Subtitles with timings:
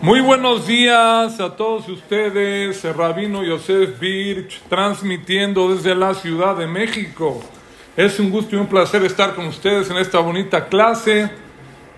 [0.00, 7.42] Muy buenos días a todos ustedes, Rabino Yosef Birch, transmitiendo desde la Ciudad de México.
[7.96, 11.28] Es un gusto y un placer estar con ustedes en esta bonita clase.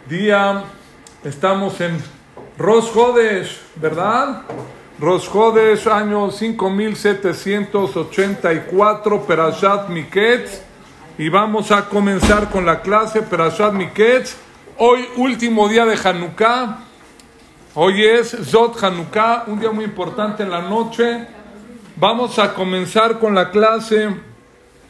[0.09, 0.65] Día,
[1.25, 1.99] estamos en
[2.57, 4.45] Rosh Hodesh, ¿verdad?
[4.99, 10.63] Rosh Hodesh, año 5784, Perashat Miketz.
[11.19, 14.37] Y vamos a comenzar con la clase Perashat Miketz.
[14.79, 16.87] Hoy, último día de Hanukkah.
[17.77, 21.25] Hoy es Zot Hanukkah, un día muy importante en la noche.
[21.95, 24.09] Vamos a comenzar con la clase.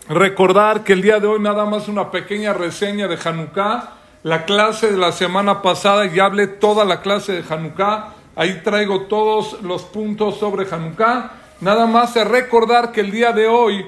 [0.09, 3.93] Recordar que el día de hoy nada más una pequeña reseña de Hanukkah.
[4.23, 8.15] La clase de la semana pasada ya hablé toda la clase de Hanukkah.
[8.35, 11.33] Ahí traigo todos los puntos sobre Hanukkah.
[11.60, 13.85] Nada más recordar que el día de hoy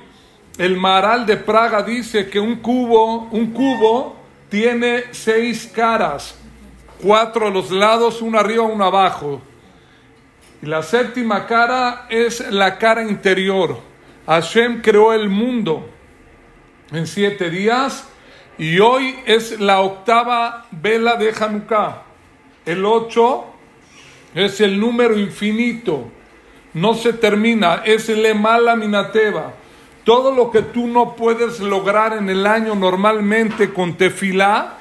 [0.58, 4.16] el Maral de Praga dice que un cubo, un cubo
[4.50, 6.41] tiene seis caras
[7.02, 9.42] cuatro a los lados, uno arriba, uno abajo.
[10.62, 13.78] Y la séptima cara es la cara interior.
[14.26, 15.88] Hashem creó el mundo
[16.92, 18.08] en siete días
[18.56, 22.02] y hoy es la octava vela de Hanukkah.
[22.64, 23.46] El ocho
[24.34, 26.04] es el número infinito,
[26.74, 29.54] no se termina, es el mala minateva.
[30.04, 34.78] Todo lo que tú no puedes lograr en el año normalmente con tefilá,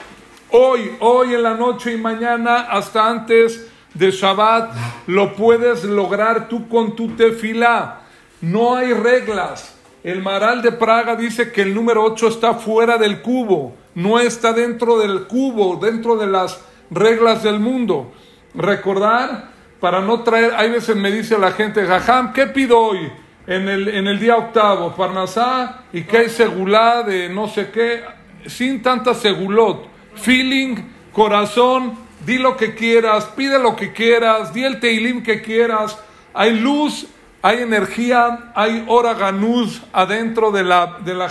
[0.53, 4.73] Hoy, hoy en la noche y mañana, hasta antes de Shabbat,
[5.07, 8.01] lo puedes lograr tú con tu tefilá.
[8.41, 9.77] No hay reglas.
[10.03, 14.51] El Maral de Praga dice que el número 8 está fuera del cubo, no está
[14.51, 18.11] dentro del cubo, dentro de las reglas del mundo.
[18.53, 23.09] Recordar, para no traer, hay veces me dice la gente, Jajam, ¿qué pido hoy?
[23.47, 28.03] En el, en el día octavo, Parnasá, y que hay segulá de no sé qué,
[28.47, 30.77] sin tanta segulot feeling,
[31.11, 35.97] corazón, di lo que quieras, pide lo que quieras, di el teilim que quieras.
[36.33, 37.07] Hay luz,
[37.41, 41.27] hay energía, hay hora ganús adentro de la, de la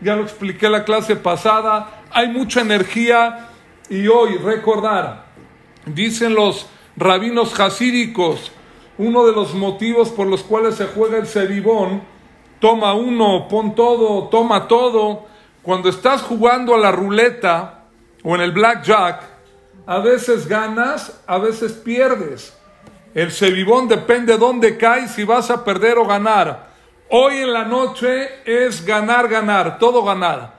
[0.00, 3.48] ya lo expliqué la clase pasada, hay mucha energía.
[3.88, 5.26] Y hoy recordar,
[5.84, 8.52] dicen los rabinos hasídicos,
[8.98, 12.02] uno de los motivos por los cuales se juega el seribón,
[12.60, 15.26] toma uno, pon todo, toma todo,
[15.62, 17.84] cuando estás jugando a la ruleta
[18.22, 19.22] o en el blackjack,
[19.86, 22.56] a veces ganas, a veces pierdes.
[23.14, 26.70] El cebibón depende de dónde caes, si vas a perder o ganar.
[27.08, 30.54] Hoy en la noche es ganar, ganar, todo ganar.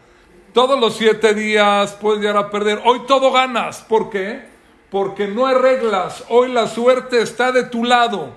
[0.53, 2.81] Todos los siete días puedes llegar a perder.
[2.83, 3.81] Hoy todo ganas.
[3.87, 4.41] ¿Por qué?
[4.89, 6.25] Porque no hay reglas.
[6.27, 8.33] Hoy la suerte está de tu lado.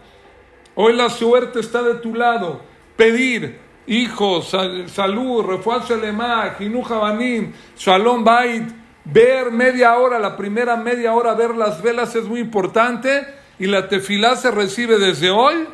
[0.77, 2.61] Hoy la suerte está de tu lado.
[2.97, 4.55] Pedir, hijos,
[4.87, 8.65] salud, refuerzo lema, jinuja banim, shalom bait,
[9.05, 13.27] ver media hora, la primera media hora, ver las velas es muy importante
[13.59, 15.67] y la tefilá se recibe desde hoy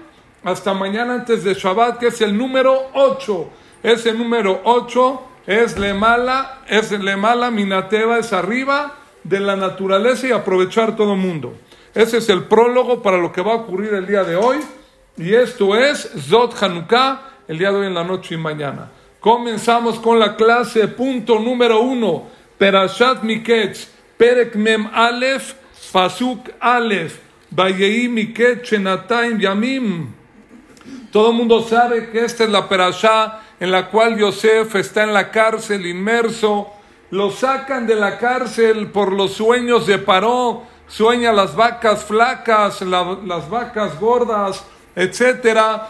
[0.42, 3.50] hasta mañana antes de Shabbat, que es el número 8.
[3.82, 8.94] Ese número 8 es le mala, es le mala, minateva es arriba
[9.24, 11.54] de la naturaleza y aprovechar todo mundo.
[11.94, 14.58] Ese es el prólogo para lo que va a ocurrir el día de hoy.
[15.16, 18.92] Y esto es Zot Hanukkah el día de hoy en la noche y mañana.
[19.18, 25.54] Comenzamos con la clase, punto número uno, Perashat Miketz, Perek Mem Alef,
[25.90, 27.18] Pasuk Alef,
[27.50, 30.14] Vayei Miketz, Shenataim Yamim.
[31.10, 35.12] Todo el mundo sabe que esta es la Perashá en la cual Yosef está en
[35.12, 36.68] la cárcel inmerso.
[37.10, 40.62] Lo sacan de la cárcel por los sueños de Paró.
[40.86, 45.82] Sueña las vacas flacas, las vacas gordas, etc.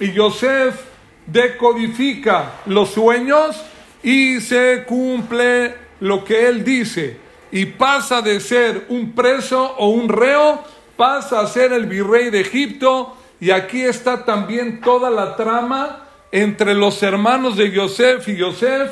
[0.00, 0.93] Y Yosef
[1.26, 3.62] decodifica los sueños
[4.02, 7.18] y se cumple lo que él dice.
[7.50, 10.62] Y pasa de ser un preso o un reo,
[10.96, 13.16] pasa a ser el virrey de Egipto.
[13.40, 18.90] Y aquí está también toda la trama entre los hermanos de Yosef y Yosef.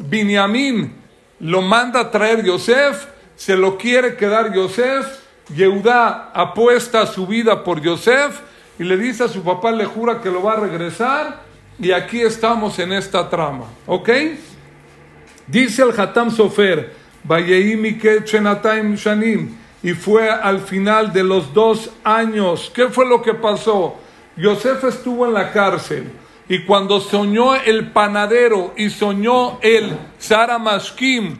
[0.00, 0.92] Binyamin
[1.40, 5.06] lo manda a traer Yosef, se lo quiere quedar Yosef,
[5.54, 8.40] Yehudá apuesta su vida por Yosef
[8.78, 11.43] y le dice a su papá, le jura que lo va a regresar
[11.78, 13.66] y aquí estamos en esta trama.
[13.86, 14.10] ¿Ok?
[15.46, 16.94] Dice el Hatam Sofer,
[18.96, 22.70] Shanim, y fue al final de los dos años.
[22.74, 23.96] ¿Qué fue lo que pasó?
[24.36, 26.10] Yosef estuvo en la cárcel
[26.48, 31.38] y cuando soñó el panadero y soñó el Saramashkim,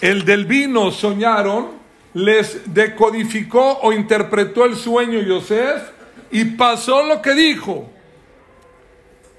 [0.00, 1.68] el del vino, soñaron,
[2.12, 5.82] les decodificó o interpretó el sueño Yosef
[6.30, 7.93] y pasó lo que dijo.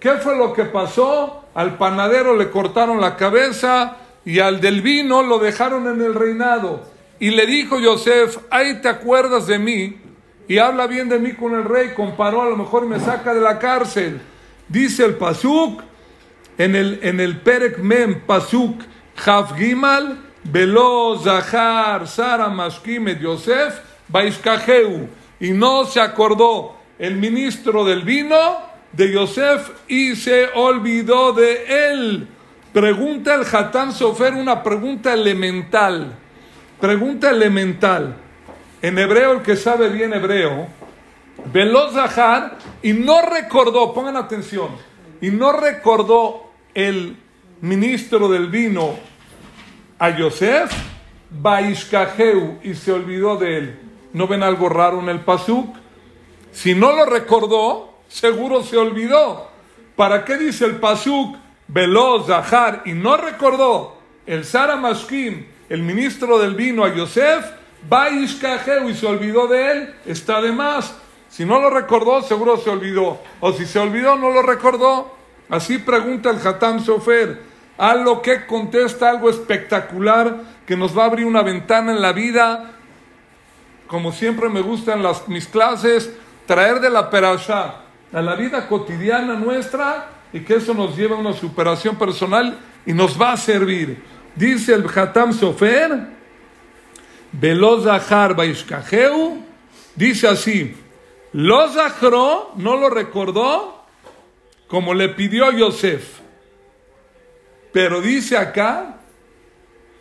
[0.05, 1.45] ¿Qué fue lo que pasó?
[1.55, 6.83] Al panadero le cortaron la cabeza y al del vino lo dejaron en el reinado.
[7.19, 9.97] Y le dijo Yosef, ahí te acuerdas de mí
[10.47, 13.41] y habla bien de mí con el rey, comparó a lo mejor me saca de
[13.41, 14.21] la cárcel.
[14.67, 15.81] Dice el Pasuk,
[16.59, 18.83] en el, en el Perek Mem, Pasuk,
[19.15, 23.79] Chav Gimal, Velo Zahar, Sara Mashkimet Yosef,
[24.09, 25.09] Baiskaheu.
[25.39, 32.27] Y no se acordó el ministro del vino de Yosef y se olvidó de él.
[32.73, 36.15] Pregunta el Hatán Sofer una pregunta elemental.
[36.79, 38.15] Pregunta elemental.
[38.81, 40.67] En hebreo, el que sabe bien hebreo,
[41.51, 44.69] veló Zahar y no recordó, pongan atención,
[45.21, 47.17] y no recordó el
[47.61, 48.95] ministro del vino
[49.97, 50.71] a Yosef,
[51.31, 53.79] Baishkaheu, y se olvidó de él.
[54.13, 55.75] ¿No ven algo raro en el Pasuk?
[56.51, 59.49] Si no lo recordó, seguro se olvidó.
[59.95, 61.37] ¿Para qué dice el Pasuk?
[61.67, 67.45] Veló Zahar y no recordó el Sara Mashkim, el ministro del vino a Yosef,
[67.87, 70.95] Baishkaheu y se olvidó de él, está de más.
[71.29, 73.19] Si no lo recordó, seguro se olvidó.
[73.39, 75.15] O si se olvidó, no lo recordó.
[75.49, 77.41] Así pregunta el Hatam Sofer.
[77.77, 82.13] A lo que contesta algo espectacular que nos va a abrir una ventana en la
[82.13, 82.71] vida.
[83.87, 86.11] Como siempre me gustan las, mis clases,
[86.47, 87.84] traer de la perashá
[88.15, 92.93] a la vida cotidiana nuestra y que eso nos lleve a una superación personal y
[92.93, 94.01] nos va a servir.
[94.33, 96.07] Dice el Hatam Sofer,
[97.33, 99.43] Velozahar Baishkaheu,
[99.97, 100.77] dice así,
[101.33, 101.67] lo
[102.55, 103.83] no lo recordó
[104.67, 106.19] como le pidió Yosef.
[107.73, 108.95] Pero dice acá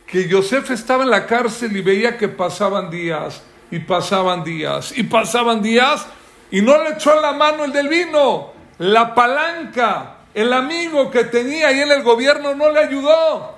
[0.06, 5.02] que Yosef estaba en la cárcel y veía que pasaban días y pasaban días y
[5.02, 6.06] pasaban días
[6.50, 11.25] y no le echó en la mano el del vino, la palanca, el amigo que
[11.25, 13.56] tenía ahí en el gobierno no le ayudó.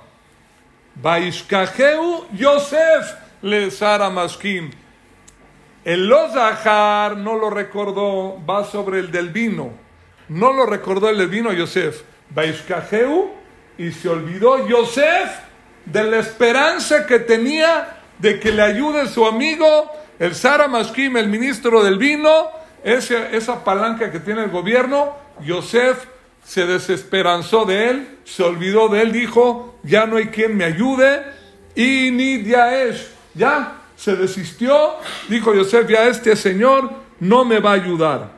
[0.95, 4.71] Baishkaheu Yosef le Sara Maskim.
[5.83, 9.71] El Lozahar no lo recordó, va sobre el del vino.
[10.29, 12.03] No lo recordó el del vino Yosef.
[12.29, 13.31] Baishkaheu
[13.77, 15.29] y se olvidó Yosef
[15.85, 21.27] de la esperanza que tenía de que le ayude su amigo, el Sara Maskim, el
[21.29, 22.49] ministro del vino,
[22.87, 25.15] esa, esa palanca que tiene el gobierno.
[25.41, 26.05] Yosef
[26.43, 31.23] se desesperanzó de él, se olvidó de él, dijo, ya no hay quien me ayude.
[31.75, 34.95] Y ni es ya se desistió,
[35.27, 36.89] dijo Yosef, ya este señor
[37.19, 38.31] no me va a ayudar.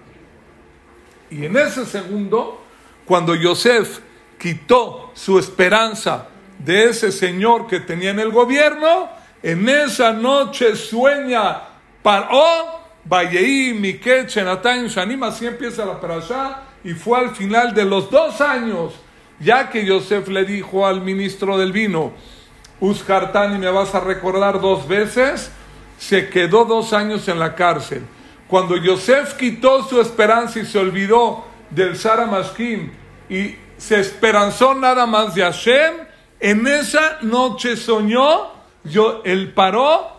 [1.29, 2.61] Y en ese segundo,
[3.05, 3.99] cuando Yosef
[4.39, 9.09] quitó su esperanza de ese señor que tenía en el gobierno,
[9.43, 11.61] en esa noche sueña
[12.01, 18.09] Paró, Valleí, Miquet, Chenatán, Shanim, así empieza la perashá, y fue al final de los
[18.09, 18.93] dos años,
[19.39, 22.13] ya que Yosef le dijo al ministro del vino,
[22.79, 25.51] Uskartani me vas a recordar dos veces,
[25.97, 28.03] se quedó dos años en la cárcel.
[28.47, 32.91] Cuando Yosef quitó su esperanza y se olvidó del Sara Mashkim
[33.29, 35.93] y se esperanzó nada más de Hashem,
[36.39, 38.47] en esa noche soñó,
[38.83, 40.18] yo, él paró,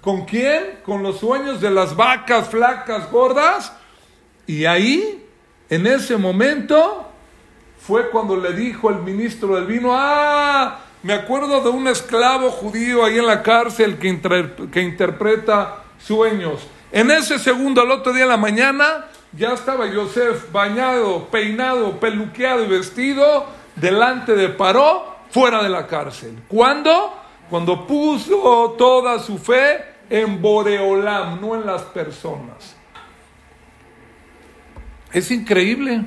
[0.00, 0.80] ¿con quién?
[0.84, 3.72] Con los sueños de las vacas flacas, gordas,
[4.46, 5.24] y ahí,
[5.68, 7.06] en ese momento,
[7.78, 13.04] fue cuando le dijo el ministro del vino, ah, me acuerdo de un esclavo judío
[13.04, 16.66] ahí en la cárcel que, interpreta sueños.
[16.92, 22.64] En ese segundo, al otro día en la mañana, ya estaba Yosef bañado, peinado, peluqueado
[22.64, 26.42] y vestido delante de Paró, fuera de la cárcel.
[26.48, 27.19] ¿Cuándo?
[27.50, 32.76] Cuando puso toda su fe en Boreolam, no en las personas.
[35.12, 36.04] Es increíble.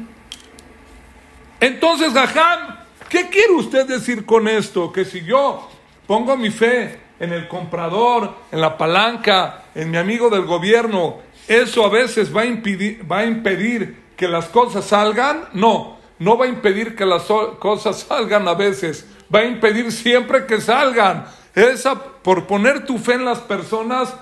[1.59, 2.83] Entonces, Gaján
[3.13, 4.91] ¿Qué quiere usted decir con esto?
[4.91, 5.69] Que si yo
[6.07, 11.85] pongo mi fe en el comprador, en la palanca, en mi amigo del gobierno, ¿eso
[11.85, 15.47] a veces va a impedir que las cosas salgan?
[15.53, 17.25] No, no va a impedir que las
[17.59, 21.25] cosas salgan a veces, va a impedir siempre que salgan.
[21.53, 24.15] Esa, por poner tu fe en las personas,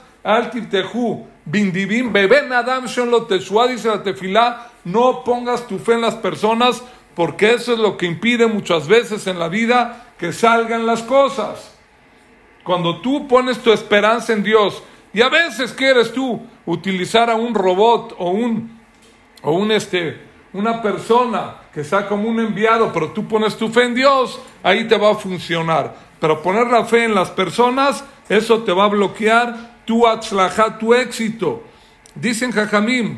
[0.69, 3.09] Tejú, Bindivim, Beben Adam Shon
[3.69, 6.83] dice la tefilá, no pongas tu fe en las personas
[7.15, 11.75] porque eso es lo que impide muchas veces en la vida que salgan las cosas.
[12.63, 17.53] Cuando tú pones tu esperanza en Dios y a veces quieres tú utilizar a un
[17.53, 18.79] robot o un
[19.41, 20.21] o un este
[20.53, 24.87] una persona que sea como un enviado, pero tú pones tu fe en Dios, ahí
[24.87, 25.95] te va a funcionar.
[26.19, 30.93] Pero poner la fe en las personas, eso te va a bloquear tu atzlaja, tu
[30.93, 31.63] éxito.
[32.15, 33.17] Dicen Jajamim,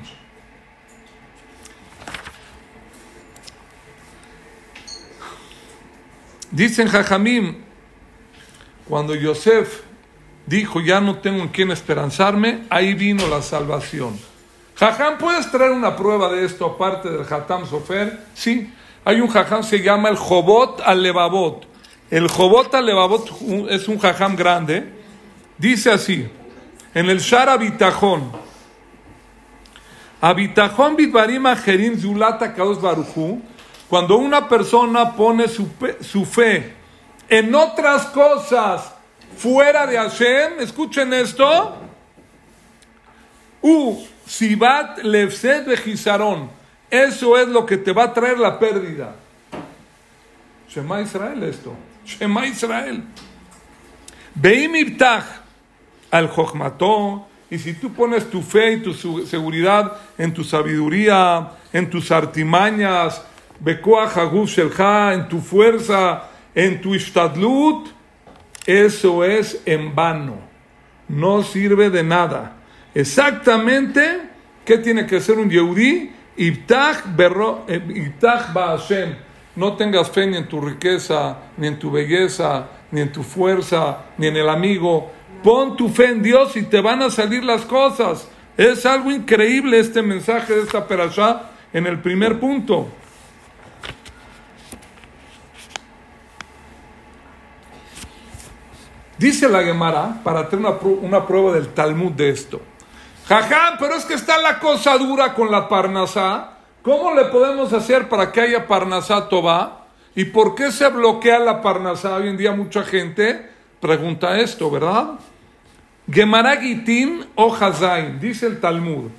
[6.53, 7.55] Dicen Jajamim,
[8.87, 9.81] cuando Yosef
[10.45, 14.19] dijo, ya no tengo en quién esperanzarme, ahí vino la salvación.
[14.75, 18.25] Jajam, ¿puedes traer una prueba de esto aparte del Hatam Sofer?
[18.33, 18.73] Sí,
[19.05, 21.67] hay un jajam, se llama el Jobot al-Levavot.
[22.09, 23.29] El Jobot al-Levavot
[23.69, 24.91] es un jajam grande.
[25.57, 26.27] Dice así,
[26.93, 28.31] en el Shar Abitajón,
[30.19, 33.41] Abitajón Bitbarim Ajerim Zulata Kaos Baruchu,
[33.89, 35.69] cuando una persona pone su,
[36.01, 36.73] su fe
[37.29, 38.91] en otras cosas
[39.37, 41.77] fuera de Hashem, escuchen esto,
[43.61, 46.49] U Sibat Lefset Bejizarón,
[46.89, 49.15] eso es lo que te va a traer la pérdida.
[50.69, 51.75] Shema Israel esto,
[52.05, 53.03] Shema Israel.
[54.35, 55.25] Beim Ibtach
[56.09, 61.87] al Jochmató, y si tú pones tu fe y tu seguridad en tu sabiduría, en
[61.87, 63.21] tus artimañas,
[63.63, 66.23] en tu fuerza,
[66.55, 67.89] en tu ishtadlut,
[68.65, 70.37] eso es en vano.
[71.07, 72.53] No sirve de nada.
[72.95, 74.21] Exactamente,
[74.65, 75.51] ¿qué tiene que ser un?
[76.35, 77.03] Ibtach
[77.67, 78.13] eh,
[78.53, 79.15] Hashem.
[79.55, 84.05] No tengas fe ni en tu riqueza, ni en tu belleza, ni en tu fuerza,
[84.17, 85.11] ni en el amigo.
[85.43, 88.27] Pon tu fe en Dios y te van a salir las cosas.
[88.57, 92.87] Es algo increíble este mensaje de esta perashá en el primer punto.
[99.17, 102.61] Dice la Gemara, para tener una, prueba del Talmud de esto.
[103.27, 106.57] Jajam, pero es que está la cosa dura con la Parnasá.
[106.81, 109.87] ¿Cómo le podemos hacer para que haya Parnasá Toba?
[110.13, 112.15] ¿Y por qué se bloquea la Parnasá?
[112.15, 113.49] Hoy en día mucha gente
[113.79, 115.11] pregunta esto, ¿verdad?
[116.11, 119.09] Gemara Gitin o Hazain, dice el Talmud.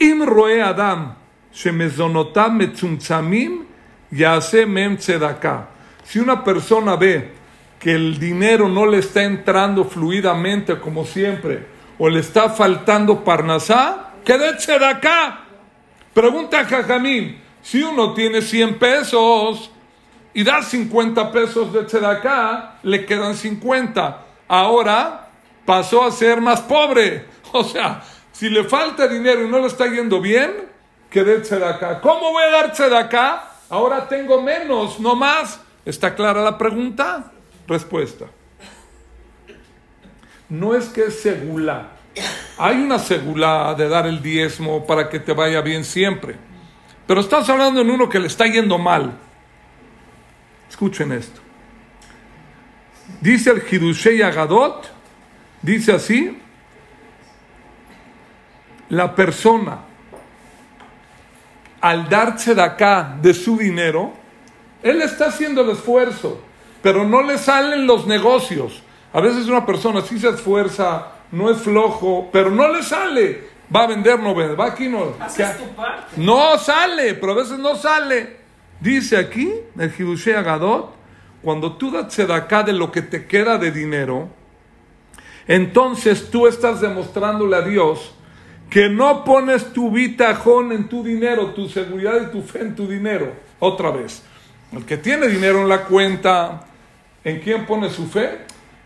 [0.00, 1.14] Im roe Adam,
[1.52, 3.64] shemezonotam metzumtzamim,
[4.10, 4.98] yase mem.
[4.98, 7.32] Si una persona ve
[7.80, 14.10] que el dinero no le está entrando fluidamente como siempre, o le está faltando parnasá,
[14.24, 15.40] quédese de acá.
[16.14, 19.70] Pregunta a Jajamín, si uno tiene 100 pesos
[20.32, 24.24] y da 50 pesos de acá, le quedan 50.
[24.46, 25.28] Ahora
[25.64, 27.26] pasó a ser más pobre.
[27.50, 30.68] O sea, si le falta dinero y no le está yendo bien,
[31.08, 31.98] quédese de acá.
[32.02, 33.52] ¿Cómo voy a de acá?
[33.70, 35.58] Ahora tengo menos, no más.
[35.86, 37.32] ¿Está clara la pregunta?
[37.66, 38.26] Respuesta.
[40.48, 41.90] No es que es segula.
[42.58, 46.36] Hay una segula de dar el diezmo para que te vaya bien siempre.
[47.06, 49.12] Pero estás hablando en uno que le está yendo mal.
[50.68, 51.40] Escuchen esto.
[53.20, 54.90] Dice el Hidushei Agadot,
[55.62, 56.38] dice así,
[58.90, 59.78] la persona
[61.80, 64.12] al darse de acá de su dinero,
[64.82, 66.42] él está haciendo el esfuerzo
[66.82, 68.82] pero no le salen los negocios.
[69.12, 73.48] A veces una persona sí se esfuerza, no es flojo, pero no le sale.
[73.74, 74.54] Va a vender, no vende.
[74.54, 75.14] Va aquí, no.
[76.16, 78.38] No sale, pero a veces no sale.
[78.80, 80.94] Dice aquí, el Hidushé Agadot,
[81.42, 84.28] cuando tú das acá de lo que te queda de dinero,
[85.46, 88.14] entonces tú estás demostrándole a Dios
[88.70, 92.86] que no pones tu bitajón en tu dinero, tu seguridad y tu fe en tu
[92.86, 93.32] dinero.
[93.58, 94.22] Otra vez,
[94.72, 96.68] el que tiene dinero en la cuenta,
[97.24, 98.38] ¿En quién pone su fe?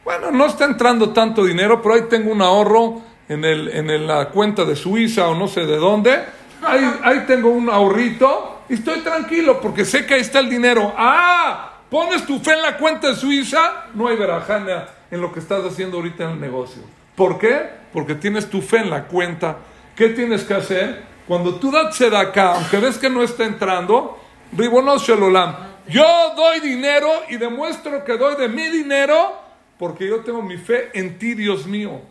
[0.04, 4.28] Bueno, no está entrando tanto dinero, pero ahí tengo un ahorro en, el, en la
[4.30, 6.24] cuenta de Suiza o no sé de dónde.
[6.62, 10.92] Ahí, ahí tengo un ahorrito y estoy tranquilo porque sé que ahí está el dinero.
[10.96, 11.72] ¡Ah!
[11.88, 15.62] Pones tu fe en la cuenta de Suiza, no hay verajana en lo que estás
[15.64, 16.82] haciendo ahorita en el negocio.
[17.14, 17.68] ¿Por qué?
[17.92, 19.58] Porque tienes tu fe en la cuenta.
[19.94, 21.02] ¿Qué tienes que hacer?
[21.28, 24.18] Cuando tú das acá, aunque ves que no está entrando,
[24.56, 26.04] ribonos shelolam yo
[26.36, 29.41] doy dinero y demuestro que doy de mi dinero
[29.82, 32.02] porque yo tengo mi fe en ti, Dios mío.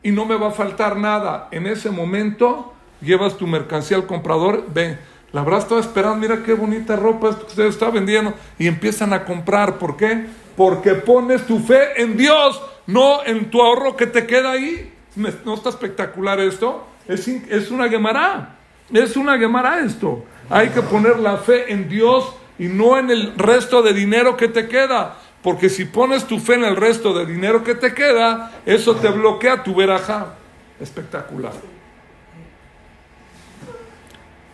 [0.00, 1.48] Y no me va a faltar nada.
[1.50, 4.96] En ese momento llevas tu mercancía al comprador, ve,
[5.32, 8.32] la verdad estaba esperando, mira qué bonita ropa esto que usted está vendiendo.
[8.60, 9.78] Y empiezan a comprar.
[9.78, 10.26] ¿Por qué?
[10.56, 14.94] Porque pones tu fe en Dios, no en tu ahorro que te queda ahí.
[15.16, 16.86] ¿No está espectacular esto?
[17.08, 18.54] Es, es una guemará.
[18.92, 20.24] Es una guemará esto.
[20.48, 24.46] Hay que poner la fe en Dios y no en el resto de dinero que
[24.46, 25.16] te queda.
[25.42, 29.08] Porque si pones tu fe en el resto de dinero que te queda, eso te
[29.08, 30.34] bloquea tu veraja.
[30.78, 31.52] Espectacular.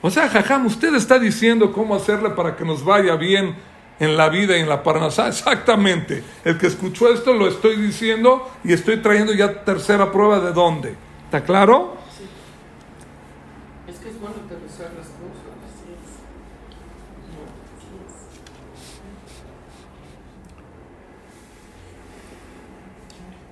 [0.01, 3.57] O sea, Jajam, usted está diciendo cómo hacerle para que nos vaya bien
[3.99, 5.29] en la vida y en la parnasá.
[5.29, 6.23] Exactamente.
[6.45, 10.95] El que escuchó esto lo estoy diciendo y estoy trayendo ya tercera prueba de dónde.
[11.25, 11.97] ¿Está claro?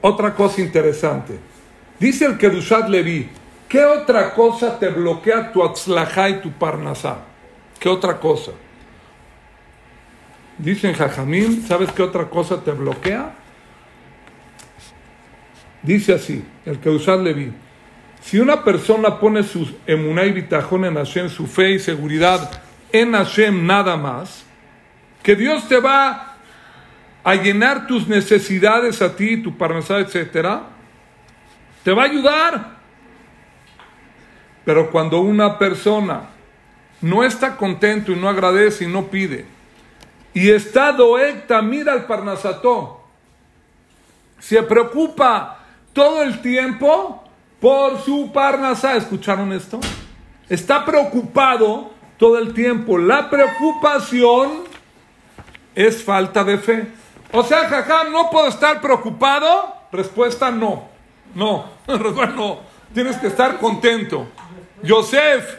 [0.06, 1.38] Otra cosa interesante.
[1.98, 3.26] Dice el Kedushat Levi,
[3.66, 7.20] ¿qué otra cosa te bloquea tu atzlajá y tu parnasá?
[7.80, 8.52] ¿Qué otra cosa?
[10.58, 13.34] Dicen Jajamín, ¿sabes qué otra cosa te bloquea?
[15.82, 17.54] Dice así, el Kedushat Levi,
[18.20, 23.12] si una persona pone su emuná y bitajón en Hashem, su fe y seguridad en
[23.12, 24.44] Hashem nada más,
[25.22, 26.33] que Dios te va
[27.24, 30.62] a llenar tus necesidades a ti, tu parnasá, etcétera,
[31.82, 32.74] te va a ayudar.
[34.64, 36.28] Pero cuando una persona
[37.00, 39.46] no está contento y no agradece y no pide,
[40.34, 43.04] y está doecta, mira al parnasató,
[44.38, 45.60] se preocupa
[45.94, 47.24] todo el tiempo
[47.60, 48.96] por su parnasá.
[48.96, 49.80] ¿Escucharon esto?
[50.48, 52.98] Está preocupado todo el tiempo.
[52.98, 54.64] La preocupación
[55.74, 57.03] es falta de fe.
[57.34, 59.74] O sea, jajam, ¿no puedo estar preocupado?
[59.90, 60.88] Respuesta no.
[61.34, 62.60] No, no.
[62.94, 64.28] Tienes que estar contento.
[64.82, 65.56] Yosef,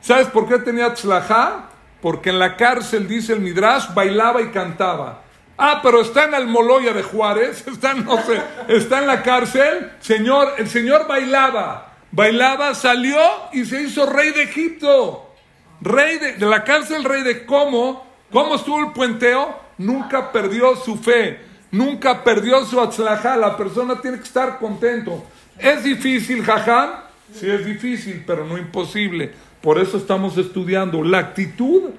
[0.00, 1.70] ¿sabes por qué tenía tzlajá?
[2.00, 5.22] Porque en la cárcel, dice el Midrash, bailaba y cantaba.
[5.56, 9.90] Ah, pero está en Almoloya de Juárez, está, no sé, está en la cárcel.
[9.98, 13.18] Señor, el Señor bailaba, bailaba, salió
[13.52, 15.34] y se hizo rey de Egipto.
[15.80, 21.40] Rey de, la cárcel, rey de cómo, cómo estuvo el puenteo, nunca perdió su fe,
[21.70, 23.36] nunca perdió su atzlajá.
[23.36, 25.24] La persona tiene que estar contento.
[25.58, 26.90] ¿Es difícil, jajam?
[27.32, 29.32] Sí, es difícil, pero no imposible.
[29.60, 31.90] Por eso estamos estudiando la actitud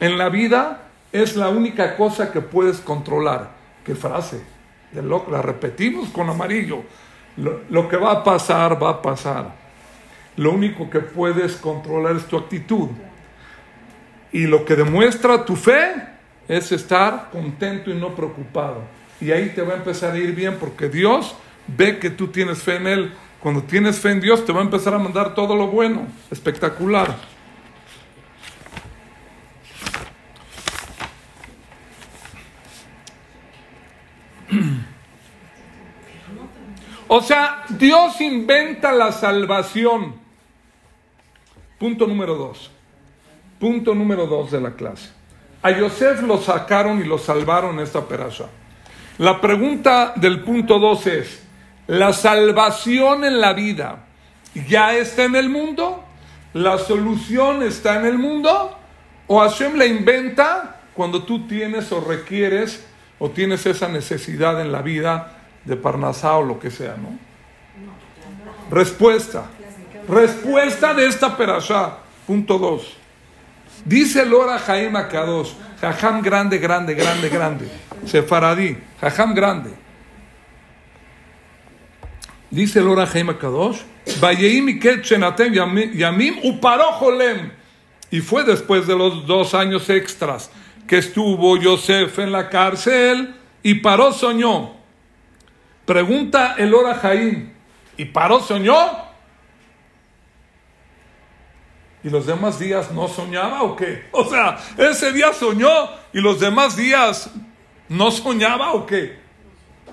[0.00, 0.82] en la vida
[1.12, 3.50] es la única cosa que puedes controlar.
[3.84, 4.42] ¿Qué frase?
[4.92, 6.82] De lo, la repetimos con amarillo.
[7.36, 9.54] Lo, lo, que va a pasar, va a pasar.
[10.36, 12.88] Lo único que puedes controlar es tu actitud.
[14.30, 15.94] Y lo que demuestra tu fe
[16.48, 18.82] es estar contento y no preocupado.
[19.20, 21.34] Y ahí te va a empezar a ir bien porque Dios
[21.66, 23.12] ve que tú tienes fe en Él.
[23.40, 26.06] Cuando tienes fe en Dios te va a empezar a mandar todo lo bueno.
[26.30, 27.14] Espectacular.
[37.10, 40.16] O sea, Dios inventa la salvación.
[41.78, 42.70] Punto número dos.
[43.58, 45.17] Punto número dos de la clase.
[45.62, 48.46] A Yosef lo sacaron y lo salvaron esta perasha.
[49.18, 51.42] La pregunta del punto dos es,
[51.88, 54.06] ¿la salvación en la vida
[54.68, 56.04] ya está en el mundo?
[56.54, 58.76] ¿La solución está en el mundo?
[59.26, 62.86] ¿O Hashem la inventa cuando tú tienes o requieres
[63.18, 67.18] o tienes esa necesidad en la vida de Parnasá o lo que sea, ¿no?
[68.70, 69.46] Respuesta.
[70.08, 71.98] Respuesta de esta perashá.
[72.26, 72.97] Punto 2.
[73.84, 77.68] Dice Lora Jaim Akadosh, Jajam grande, grande, grande, grande.
[78.04, 79.70] Sefaradí, Jajam grande.
[82.50, 83.80] Dice Lora Jaim Akadosh,
[85.94, 87.50] Yamim Uparojolem.
[88.10, 90.50] Y fue después de los dos años extras
[90.86, 94.72] que estuvo Yosef en la cárcel y paró soñó.
[95.84, 97.52] Pregunta el Ora Jaim,
[97.96, 99.07] ¿y paró soñó?
[102.08, 104.08] ¿Y los demás días no soñaba o qué?
[104.12, 105.68] O sea, ese día soñó
[106.14, 107.30] y los demás días
[107.90, 109.18] no soñaba o qué?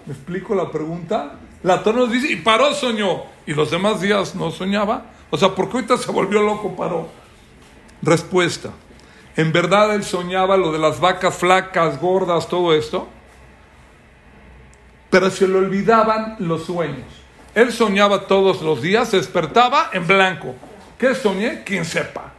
[0.06, 1.34] ¿Me explico la pregunta?
[1.62, 5.08] La Torah nos dice, y paró soñó y los demás días no soñaba.
[5.30, 7.10] O sea, ¿por qué ahorita se volvió loco, paró?
[8.02, 8.70] Respuesta.
[9.36, 13.10] ¿En verdad él soñaba lo de las vacas flacas, gordas, todo esto?
[15.10, 17.08] Pero se le olvidaban los sueños.
[17.54, 20.56] Él soñaba todos los días, despertaba en blanco.
[21.06, 21.64] ¿Qué soñé?
[21.64, 22.34] Quien sepa.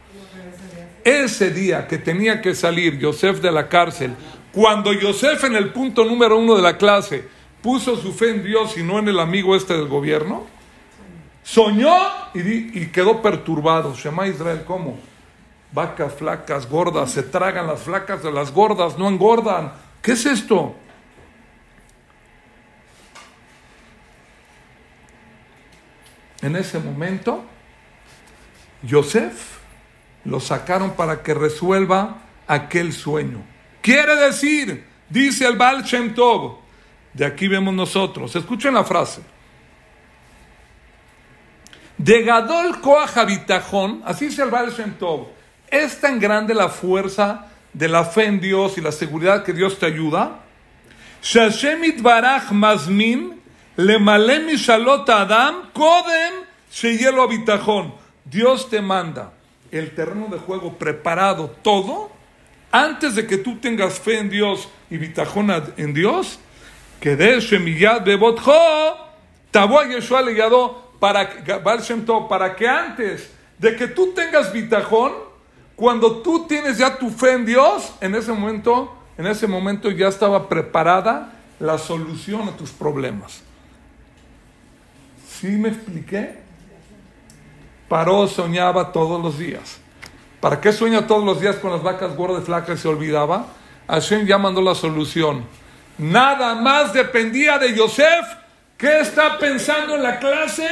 [1.01, 4.13] Ese día que tenía que salir Yosef de la cárcel,
[4.51, 7.25] cuando Yosef en el punto número uno de la clase
[7.61, 10.47] puso su fe en Dios y no en el amigo este del gobierno,
[11.43, 11.95] soñó
[12.33, 13.95] y, y quedó perturbado.
[13.95, 14.99] Shema Israel, ¿cómo?
[15.71, 19.71] vacas flacas, gordas, se tragan las flacas de las gordas, no engordan.
[20.01, 20.75] ¿Qué es esto?
[26.41, 27.45] En ese momento,
[28.83, 29.57] Yosef
[30.25, 33.43] lo sacaron para que resuelva aquel sueño.
[33.81, 36.57] Quiere decir, dice el Baal Shem Tov,
[37.13, 39.21] de aquí vemos nosotros, escuchen la frase.
[41.97, 43.17] De Gadol Koach
[44.05, 45.27] así dice el Baal Shem Tov,
[45.69, 49.79] es tan grande la fuerza de la fe en Dios y la seguridad que Dios
[49.79, 50.39] te ayuda.
[52.01, 53.41] barach mazmin
[53.75, 53.95] le
[55.07, 56.33] Adam kodem
[56.71, 58.06] sheyelo abitajón.
[58.29, 59.33] Dios te manda
[59.71, 62.09] el terreno de juego preparado todo
[62.71, 66.39] antes de que tú tengas fe en Dios y bitajón en Dios.
[66.99, 67.39] Que de
[69.89, 70.35] Yeshua le
[70.99, 71.29] para,
[72.27, 75.13] para que antes de que tú tengas bitajón,
[75.75, 80.07] cuando tú tienes ya tu fe en Dios, en ese momento, en ese momento ya
[80.07, 83.41] estaba preparada la solución a tus problemas.
[85.27, 86.46] ¿Sí me expliqué?
[87.87, 89.79] Paró, soñaba todos los días.
[90.39, 93.47] ¿Para qué sueña todos los días con las vacas gordas, flacas y se olvidaba?
[93.87, 95.45] Hashem ya mandó la solución.
[95.97, 98.25] Nada más dependía de Yosef.
[98.77, 100.67] ¿Qué está pensando en la clase?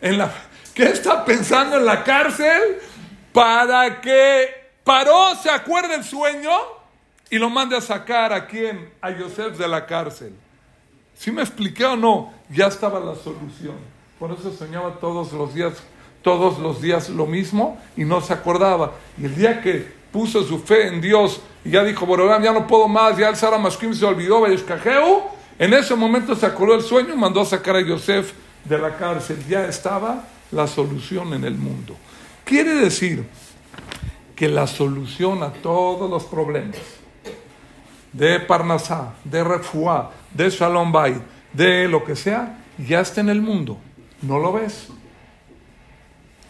[0.00, 0.32] En la,
[0.74, 2.78] ¿Qué está pensando en la cárcel?
[3.32, 6.50] Para que Paró se acuerde el sueño
[7.30, 8.92] y lo mande a sacar a quién?
[9.00, 10.34] A Yosef de la cárcel.
[11.14, 12.32] ¿Sí me expliqué o no?
[12.50, 13.76] Ya estaba la solución.
[14.18, 15.74] Por eso soñaba todos los días,
[16.22, 18.92] todos los días lo mismo y no se acordaba.
[19.20, 22.66] Y el día que puso su fe en Dios y ya dijo, Borolam, ya no
[22.66, 27.14] puedo más, ya el Sara Mashkim se olvidó, en ese momento se acordó el sueño
[27.14, 28.32] y mandó a sacar a Yosef
[28.64, 29.44] de la cárcel.
[29.48, 31.96] Ya estaba la solución en el mundo.
[32.44, 33.26] Quiere decir
[34.34, 36.76] que la solución a todos los problemas
[38.12, 41.20] de Parnasá, de Refuá, de Shalom Bay,
[41.52, 43.78] de lo que sea, ya está en el mundo.
[44.20, 44.88] No lo ves.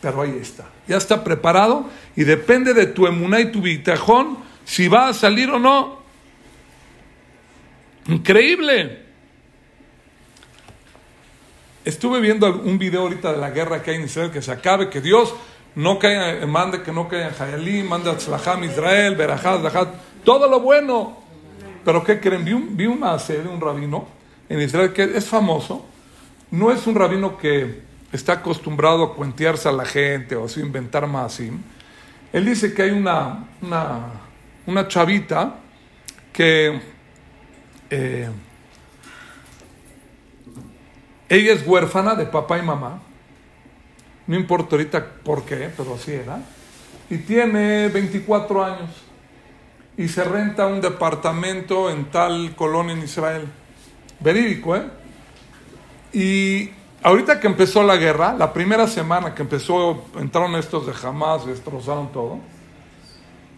[0.03, 0.65] Pero ahí está.
[0.89, 1.87] Ya está preparado
[2.17, 6.03] y depende de tu emuná y tu bitajón si va a salir o no.
[8.09, 9.01] Increíble.
[11.85, 14.91] Estuve viendo un video ahorita de la guerra que hay en Israel, que se acabe,
[14.91, 15.35] que Dios
[15.77, 19.89] no caiga, mande que no caiga en Jayalim, mande a Tzlaham Israel, Berajat,
[20.25, 21.17] todo lo bueno.
[21.85, 22.45] Pero ¿qué creen?
[22.45, 22.89] Vi, un, vi
[23.21, 24.09] serie de un rabino
[24.49, 25.87] en Israel que es famoso.
[26.51, 31.07] No es un rabino que está acostumbrado a cuentearse a la gente o a inventar
[31.07, 31.51] más así.
[32.33, 34.07] Él dice que hay una, una,
[34.67, 35.57] una chavita
[36.33, 36.81] que
[37.91, 38.29] eh,
[41.29, 43.03] ella es huérfana de papá y mamá.
[44.27, 46.41] No importa ahorita por qué, pero así era.
[47.11, 48.91] Y tiene 24 años.
[49.97, 53.47] Y se renta un departamento en tal colonia en Israel.
[54.21, 54.85] Verídico, ¿eh?
[56.13, 56.71] Y
[57.03, 62.13] ahorita que empezó la guerra, la primera semana que empezó, entraron estos de Hamas, destrozaron
[62.13, 62.39] todo.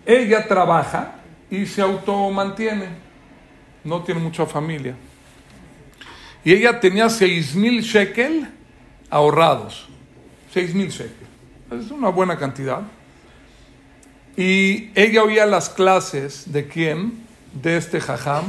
[0.07, 1.17] Ella trabaja
[1.51, 2.89] y se automantiene.
[3.85, 4.95] No tiene mucha familia.
[6.45, 8.49] Y ella tenía seis mil shekel
[9.11, 9.89] ahorrados.
[10.53, 11.27] Seis mil shekel.
[11.71, 12.83] Es una buena cantidad.
[14.37, 17.25] Y ella oía las clases de quién?
[17.53, 18.45] De este jajam.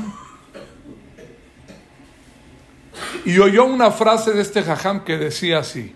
[3.25, 5.95] Y oyó una frase de este jajam que decía así.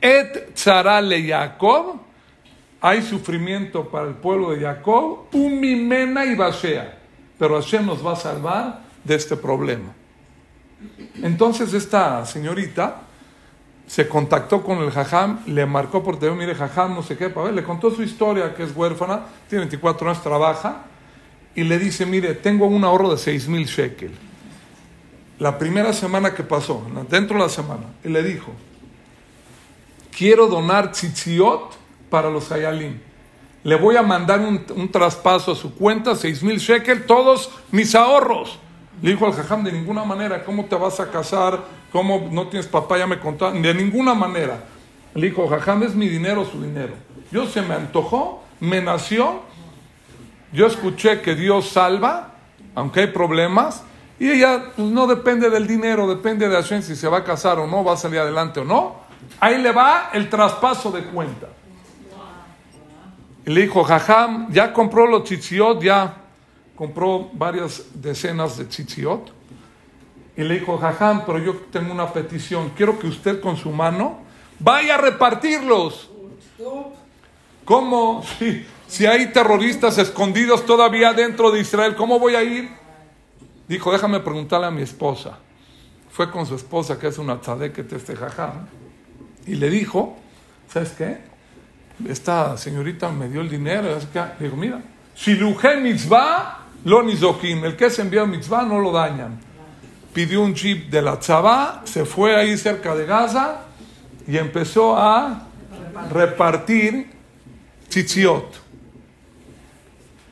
[0.00, 2.00] Et tzarale Jacob,
[2.80, 6.98] hay sufrimiento para el pueblo de Jacob, umimena y basea,
[7.38, 9.94] pero Hashem nos va a salvar de este problema.
[11.22, 13.02] Entonces esta señorita
[13.86, 17.46] se contactó con el jajam, le marcó por teléfono, mire jajam, no sé qué, para
[17.46, 20.82] ver, le contó su historia, que es huérfana, tiene 24 años, trabaja,
[21.54, 24.10] y le dice, mire, tengo un ahorro de 6 mil shekel.
[25.42, 28.52] La primera semana que pasó, dentro de la semana, y le dijo,
[30.16, 31.76] quiero donar tzitziot
[32.08, 33.00] para los hayalim.
[33.64, 38.60] Le voy a mandar un, traspaso a su cuenta, 6 mil shekel, todos mis ahorros.
[39.02, 41.64] Le dijo al jajam, de ninguna manera, ¿cómo te vas a casar?
[41.90, 42.98] ¿Cómo no tienes papá?
[42.98, 43.60] Ya me contaron.
[43.60, 44.62] De ninguna manera.
[45.12, 46.92] Le dijo, jajam, es mi dinero, su dinero.
[47.32, 49.40] Yo se me antojó, me nació.
[50.52, 52.36] Yo escuché que Dios salva,
[52.76, 53.82] aunque hay problemas.
[54.22, 57.58] Y ella pues, no depende del dinero, depende de Hashem si se va a casar
[57.58, 58.98] o no, va a salir adelante o no.
[59.40, 61.48] Ahí le va el traspaso de cuenta.
[63.44, 66.18] Y le dijo, jajam, ya compró los chichiot, ya
[66.76, 69.32] compró varias decenas de tzitziot
[70.36, 74.20] y le dijo, jajam, pero yo tengo una petición, quiero que usted con su mano
[74.60, 76.10] vaya a repartirlos.
[77.64, 78.24] ¿Cómo?
[78.92, 82.81] Si hay terroristas escondidos todavía dentro de Israel, ¿cómo voy a ir?
[83.72, 85.38] Dijo, déjame preguntarle a mi esposa.
[86.10, 88.66] Fue con su esposa, que es una tzadeket, este jajam,
[89.46, 90.14] y le dijo,
[90.68, 91.20] ¿sabes qué?
[92.06, 93.88] Esta señorita me dio el dinero.
[94.38, 94.82] Le digo, mira,
[95.14, 99.40] si mitzvah, lo el que se envió a mitzvah no lo dañan.
[100.12, 103.62] Pidió un jeep de la tzabá, se fue ahí cerca de Gaza
[104.28, 105.46] y empezó a
[106.10, 107.10] repartir
[107.88, 108.54] tzitziot.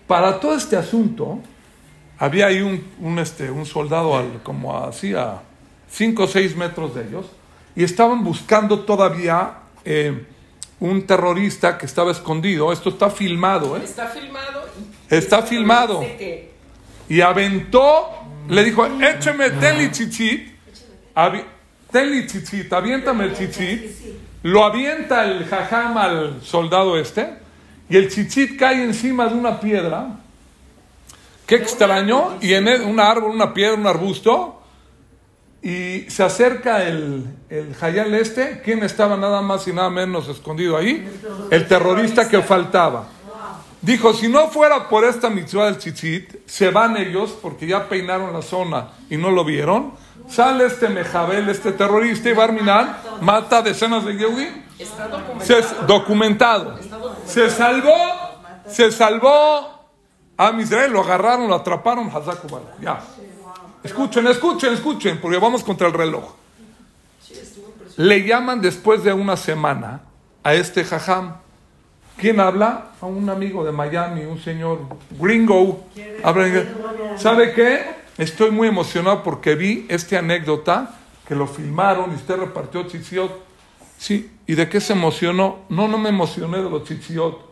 [0.06, 1.40] Para todo este asunto,
[2.20, 5.40] había ahí un, este, un soldado como así a
[5.90, 7.26] 5 o 6 metros de ellos
[7.74, 9.54] y estaban buscando todavía
[9.84, 10.26] eh,
[10.78, 12.72] un terrorista que estaba escondido.
[12.72, 13.76] Esto está filmado.
[13.76, 13.80] ¿eh?
[13.82, 14.64] Está filmado.
[15.08, 16.00] Está filmado.
[17.08, 18.06] Y aventó,
[18.48, 20.48] le dijo, écheme teli chichit.
[21.16, 21.44] avi-
[21.90, 23.80] tenli tzitzit, aviéntame el tzitzit,
[24.44, 27.28] lo avienta el jajam al soldado este,
[27.88, 30.20] y el tzitzit cae encima de una piedra,
[31.50, 34.62] qué extraño, y en el- un árbol, una piedra, un arbusto,
[35.60, 38.62] y se acerca el, el Hayal este.
[38.64, 41.06] ¿Quién estaba nada más y nada menos escondido ahí?
[41.50, 43.08] El terrorista que faltaba.
[43.82, 48.32] Dijo, si no fuera por esta mitzvah del tzitzit, se van ellos porque ya peinaron
[48.32, 49.92] la zona y no lo vieron.
[50.28, 54.52] Sale este Mejabel, este terrorista y Barminan, mata decenas de Yehudim.
[55.42, 56.78] Se, documentado.
[57.26, 57.96] Se salvó,
[58.68, 59.79] se salvó
[60.40, 62.80] a Israel, lo agarraron, lo atraparon, Hazaku Baruch.
[62.80, 62.98] Ya.
[63.82, 66.34] Escuchen, escuchen, escuchen, porque vamos contra el reloj.
[67.96, 70.00] Le llaman después de una semana
[70.42, 71.36] a este jajam.
[72.16, 72.92] ¿Quién habla?
[73.00, 74.80] A un amigo de Miami, un señor
[75.18, 75.84] gringo.
[76.22, 76.64] Habla.
[77.16, 78.00] ¿Sabe qué?
[78.16, 80.94] Estoy muy emocionado porque vi esta anécdota
[81.26, 83.30] que lo filmaron y usted repartió chichiot.
[83.98, 85.60] Sí, ¿y de qué se emocionó?
[85.68, 87.49] No, no me emocioné de los chichiot.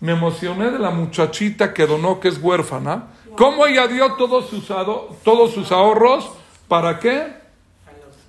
[0.00, 3.04] Me emocioné de la muchachita que donó, que es huérfana.
[3.36, 4.66] ¿Cómo ella dio todos sus,
[5.22, 6.30] todos sus ahorros?
[6.68, 7.34] ¿Para qué?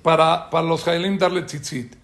[0.02, 1.96] Para, para los Jailim darle tzitzit.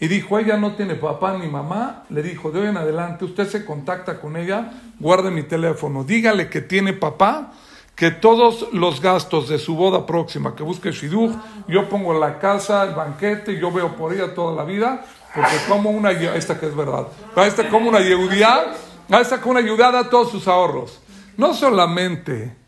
[0.00, 2.04] Y dijo, ella no tiene papá ni mamá.
[2.08, 6.48] Le dijo, de hoy en adelante, usted se contacta con ella, guarde mi teléfono, dígale
[6.48, 7.52] que tiene papá,
[7.94, 11.32] que todos los gastos de su boda próxima, que busque Shidduch,
[11.68, 15.90] yo pongo la casa, el banquete, yo veo por ella toda la vida, porque como
[15.90, 18.72] una, esta que es verdad, esta como una yehudía,
[19.18, 21.00] esta como una yehudá da todos sus ahorros.
[21.36, 22.60] No solamente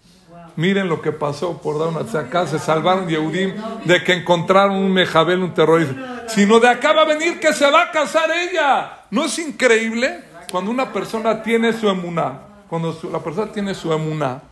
[0.56, 4.92] Miren lo que pasó por dar una acá, se salvaron Yehudim de que encontraron un
[4.92, 6.26] mejabel, un terrorista.
[6.28, 9.04] Sino de acá va a venir que se va a casar ella.
[9.10, 10.24] ¿No es increíble?
[10.50, 14.42] Cuando una persona tiene su emuná, cuando la persona tiene su emuná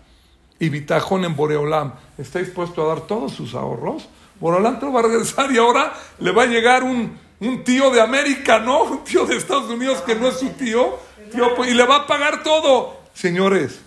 [0.59, 4.09] y bitajón en Boreolam, está dispuesto a dar todos sus ahorros,
[4.41, 7.91] Boreolam te lo va a regresar y ahora le va a llegar un, un tío
[7.91, 8.85] de América, ¿no?
[8.91, 10.99] Un tío de Estados Unidos que no es su tío,
[11.33, 13.01] y le va a pagar todo.
[13.15, 13.81] Señores,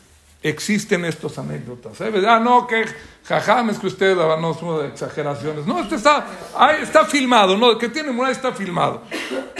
[0.43, 1.99] existen estas anécdotas.
[2.01, 2.11] ¿eh?
[2.27, 2.85] Ah, no, que
[3.25, 5.65] jajam, es que usted ah, no son exageraciones.
[5.65, 6.27] No, esto está,
[6.81, 9.03] está filmado, no, que tiene moral está filmado.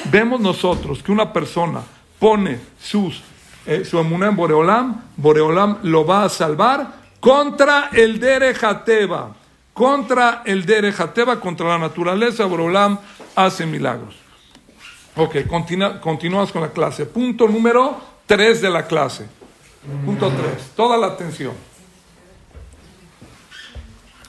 [0.06, 1.82] Vemos nosotros que una persona
[2.20, 3.22] pone sus,
[3.66, 6.88] eh, su emuná en Boreolam, Boreolam lo va a salvar
[7.20, 9.34] contra el Derejateba,
[9.74, 13.00] contra el Derejateba, contra la naturaleza, Boreolam
[13.36, 14.23] hace milagros.
[15.16, 17.06] Ok, continua- continuamos con la clase.
[17.06, 19.28] Punto número 3 de la clase.
[20.06, 20.72] Punto 3.
[20.76, 21.54] Toda la atención.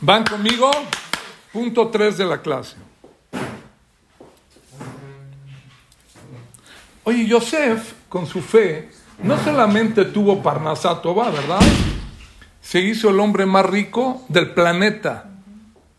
[0.01, 0.71] ¿Van conmigo?
[1.53, 2.77] Punto 3 de la clase.
[7.05, 8.91] Oye, Yosef, con su fe,
[9.23, 11.61] no solamente tuvo Parnasato, va, ¿verdad?
[12.61, 15.31] Se hizo el hombre más rico del planeta.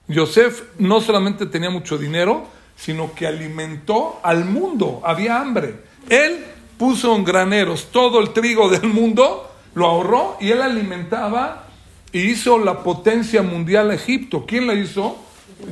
[0.08, 5.01] Yosef no solamente tenía mucho dinero, sino que alimentó al mundo.
[5.03, 5.75] Había hambre.
[6.09, 6.45] Él
[6.77, 11.67] puso en graneros todo el trigo del mundo, lo ahorró y él alimentaba
[12.11, 14.45] y hizo la potencia mundial a Egipto.
[14.45, 15.17] ¿Quién la hizo?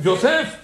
[0.02, 0.54] Yosef.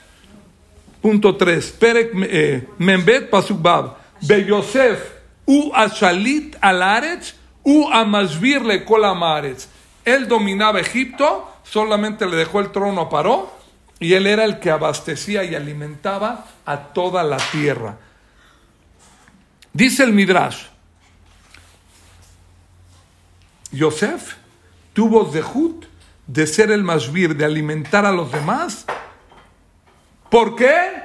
[1.01, 1.71] Punto 3.
[1.79, 3.97] Perek eh, Membet Pasubab.
[4.23, 4.99] Be Yosef
[5.47, 8.85] u ashalit al aretz u amashvir le.
[10.05, 13.60] Él dominaba Egipto, solamente le dejó el trono Paró
[14.01, 17.99] y él era el que abastecía y alimentaba a toda la tierra.
[19.73, 20.65] Dice el Midrash,
[23.71, 24.35] Yosef
[24.95, 25.85] tuvo zehut
[26.27, 28.87] de ser el masvir, de alimentar a los demás.
[30.31, 31.03] ¿Por qué?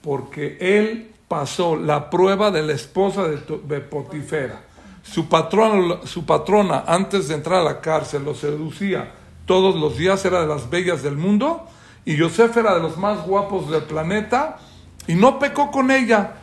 [0.00, 4.62] Porque él pasó la prueba de la esposa de Potifera.
[5.02, 9.12] Su patrona, su patrona, antes de entrar a la cárcel, lo seducía
[9.44, 11.66] todos los días, era de las bellas del mundo,
[12.04, 14.58] y Yosef era de los más guapos del planeta,
[15.06, 16.34] y no pecó con ella.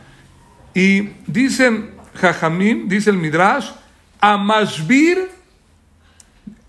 [0.74, 3.70] Y dicen Jajamín, dice el Midrash,
[4.20, 5.30] Amashbir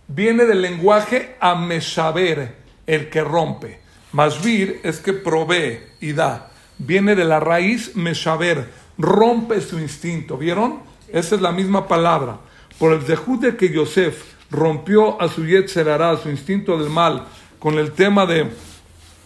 [0.08, 3.80] viene del lenguaje ameshaber, el que rompe.
[4.12, 6.52] Mashbir es que provee y da.
[6.78, 10.38] Viene de la raíz meshaber, rompe su instinto.
[10.38, 10.80] ¿Vieron?
[11.12, 12.40] Esa es la misma palabra.
[12.80, 17.26] Por el dejud de que Yosef rompió a su Yetzerará, su instinto del mal,
[17.60, 18.50] con el tema de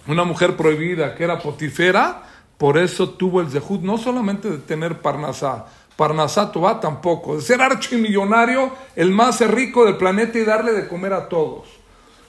[0.08, 2.24] una mujer prohibida que era Potifera,
[2.58, 7.62] por eso tuvo el zehut no solamente de tener Parnasá, Parnasá Tobá tampoco, de ser
[7.62, 11.68] archimillonario, el más rico del planeta y darle de comer a todos.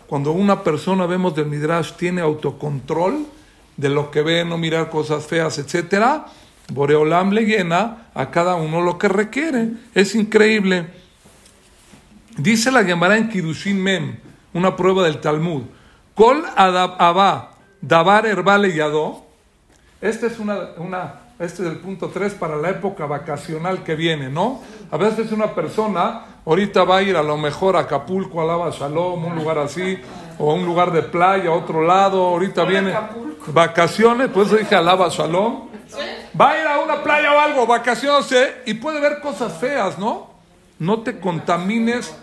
[0.07, 3.27] Cuando una persona, vemos del Midrash, tiene autocontrol
[3.77, 6.27] de lo que ve, no mirar cosas feas, etcétera,
[6.73, 9.69] Boreolam le llena a cada uno lo que requiere.
[9.95, 10.87] Es increíble.
[12.37, 14.17] Dice la llamará en Kidushin Mem,
[14.53, 15.63] una prueba del Talmud.
[16.15, 17.54] Kol adab abba
[17.87, 19.23] Dabar Herbal Yadó.
[20.01, 24.31] Este es una, una, este es el punto 3 para la época vacacional que viene,
[24.31, 24.62] ¿no?
[24.90, 28.70] A veces una persona ahorita va a ir a lo mejor a Acapulco, a Lava
[28.70, 29.99] Shalom, un lugar así,
[30.38, 32.94] o a un lugar de playa, a otro lado, ahorita viene
[33.49, 35.68] vacaciones, pues dije a Lava Shalom.
[36.40, 40.31] Va a ir a una playa o algo, vacaciones, y puede ver cosas feas, ¿no?
[40.79, 42.14] No te contamines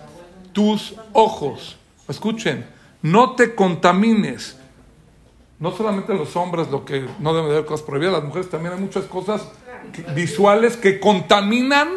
[0.54, 1.78] tus ojos.
[2.10, 2.67] Escuchen,
[3.04, 4.58] no te contamines.
[5.62, 8.74] No solamente los hombres lo que no deben de ver cosas prohibidas, las mujeres también
[8.74, 9.47] hay muchas cosas
[10.15, 11.88] visuales que contaminan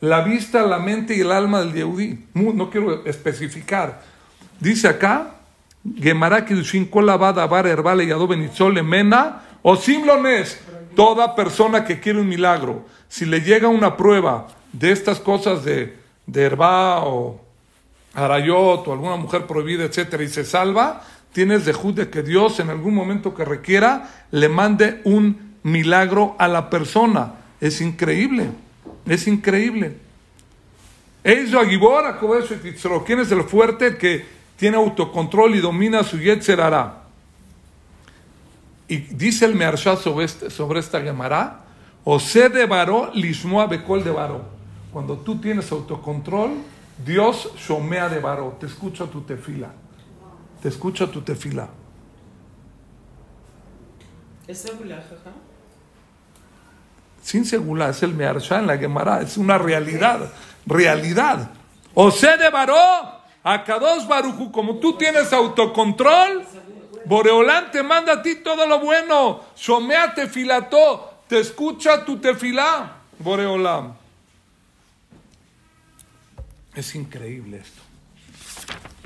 [0.00, 2.24] la vista, la mente y el alma del Yehudi.
[2.32, 4.02] No quiero especificar.
[4.58, 5.34] Dice acá,
[6.00, 10.58] Gemara Kidushin Kolabada Bar Herbale Yado Benitzole Mena o Simlones.
[10.96, 15.98] Toda persona que quiere un milagro, si le llega una prueba de estas cosas de,
[16.26, 17.40] de herba o
[18.14, 22.70] arayot o alguna mujer prohibida, etcétera, y se salva, tienes de de que Dios en
[22.70, 27.34] algún momento que requiera le mande un milagro a la persona.
[27.60, 28.50] Es increíble,
[29.06, 29.96] es increíble.
[33.04, 34.24] ¿quién es el fuerte que
[34.56, 36.60] tiene autocontrol y domina su yetzer
[38.88, 41.60] Y dice el Mearsha sobre, este, sobre esta Gemara,
[42.04, 44.12] o se de varó, lishmoa bekol de.
[44.92, 46.50] Cuando tú tienes autocontrol,
[47.04, 49.70] Dios shomea de varó, te escucha tu tefila.
[50.62, 51.68] Te escucha tu tefila.
[54.46, 55.32] ¿Es segula, jaja?
[57.20, 60.32] Sin segula, es el Mearsha en la Gemara, es una realidad,
[60.66, 61.50] realidad.
[61.94, 62.76] O se de varó,
[63.44, 66.44] a Kadosh Baruju, como tú tienes autocontrol,
[67.06, 69.40] Boreolán te manda a ti todo lo bueno.
[69.56, 73.96] Shomea tefilató, te escucha tu tefilá, Boreolán.
[76.74, 77.82] Es increíble esto.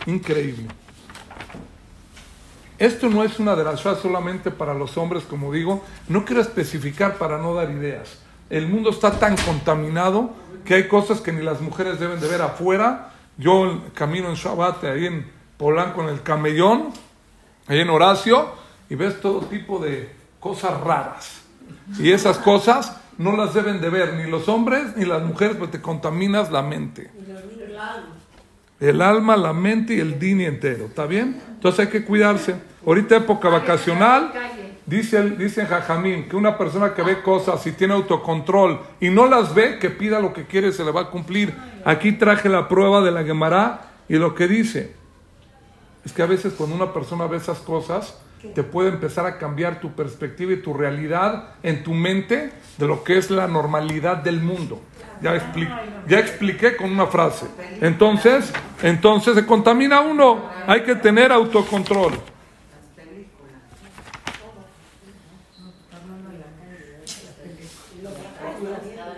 [0.07, 0.69] Increíble.
[2.79, 5.83] Esto no es una cosas solamente para los hombres, como digo.
[6.09, 8.19] No quiero especificar para no dar ideas.
[8.51, 10.31] El mundo está tan contaminado
[10.65, 13.13] que hay cosas que ni las mujeres deben de ver afuera.
[13.39, 16.93] Yo camino en Shabbat ahí en Polanco en el camellón,
[17.67, 18.53] ahí en Horacio,
[18.91, 21.41] y ves todo tipo de cosas raras.
[21.99, 25.79] Y esas cosas no las deben de ver ni los hombres ni las mujeres porque
[25.79, 27.11] te contaminas la mente.
[28.79, 31.41] El alma, la mente y el dini entero, ¿está bien?
[31.49, 32.57] Entonces hay que cuidarse.
[32.85, 34.33] Ahorita época vacacional,
[34.85, 39.55] dice, dice Jajamín que una persona que ve cosas y tiene autocontrol y no las
[39.55, 41.55] ve, que pida lo que quiere, se le va a cumplir.
[41.85, 44.95] Aquí traje la prueba de la Gemara y lo que dice
[46.05, 48.19] es que a veces cuando una persona ve esas cosas,
[48.55, 53.03] te puede empezar a cambiar tu perspectiva y tu realidad en tu mente de lo
[53.03, 54.81] que es la normalidad del mundo.
[55.21, 55.35] Ya,
[56.21, 57.47] expliqué, con una frase.
[57.81, 58.53] Entonces,
[58.83, 60.51] entonces se contamina uno.
[60.67, 62.13] Hay que tener autocontrol.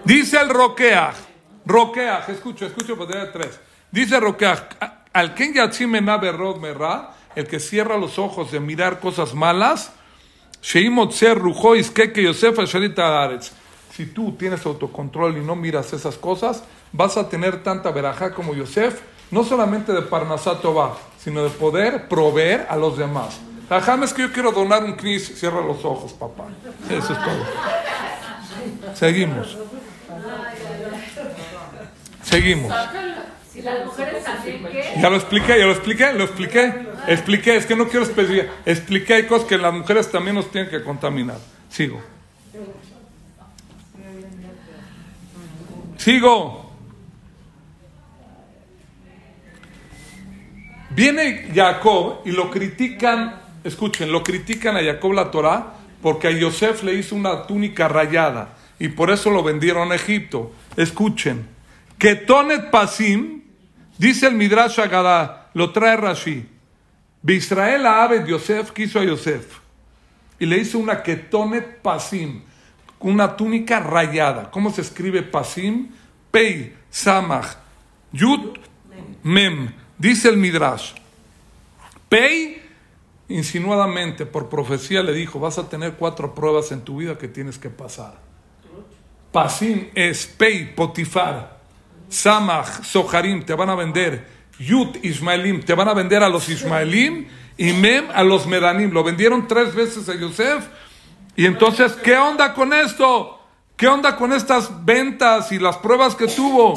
[0.04, 1.14] Dice el Roqueaj,
[1.66, 3.60] Roqueaj, escucho, escucho, pues tres.
[3.90, 4.60] Dice Roqueaj,
[5.12, 5.52] al Ken
[5.90, 9.92] Merra, el que cierra los ojos de mirar cosas malas,
[13.98, 18.54] si tú tienes autocontrol y no miras esas cosas, vas a tener tanta verajá como
[18.54, 19.00] Yosef,
[19.32, 23.40] no solamente de Parnasato va, sino de poder proveer a los demás.
[23.68, 26.44] Ajá, es que yo quiero donar un knis, cierra los ojos, papá.
[26.88, 27.44] Eso es todo.
[28.94, 29.58] Seguimos.
[32.22, 32.72] Seguimos.
[35.02, 36.86] Ya lo expliqué, ya lo expliqué, lo expliqué.
[37.08, 38.48] Expliqué, es que no quiero especificar.
[38.64, 41.38] Expliqué, hay cosas que las mujeres también nos tienen que contaminar.
[41.68, 42.00] Sigo.
[45.98, 46.72] Sigo.
[50.90, 56.82] Viene Jacob y lo critican, escuchen, lo critican a Jacob la Torah porque a Yosef
[56.82, 60.52] le hizo una túnica rayada y por eso lo vendieron a Egipto.
[60.76, 61.46] Escuchen,
[61.98, 63.42] Ketonet Pasim,
[63.98, 66.46] dice el Midrash Agadá, lo trae Rashi.
[67.26, 69.58] Israel a Abed Yosef quiso a Yosef
[70.38, 72.42] y le hizo una Ketonet Pasim,
[73.00, 74.50] una túnica rayada.
[74.50, 75.90] ¿Cómo se escribe Pasim?
[76.30, 77.56] Pei, Samach,
[78.12, 78.58] Yud,
[79.22, 79.72] Mem.
[79.96, 80.92] Dice el Midrash.
[82.08, 82.62] Pei,
[83.28, 87.58] insinuadamente, por profecía le dijo, vas a tener cuatro pruebas en tu vida que tienes
[87.58, 88.14] que pasar.
[89.32, 91.58] Pasim es Pei, Potifar.
[92.08, 94.26] Samach, Soharim, te van a vender.
[94.58, 97.26] Yud, Ismaelim, te van a vender a los Ismaelim.
[97.56, 98.90] Y Mem a los Medanim.
[98.92, 100.66] Lo vendieron tres veces a Yosef.
[101.38, 103.38] Y entonces, ¿qué onda con esto?
[103.76, 106.74] ¿Qué onda con estas ventas y las pruebas que tuvo?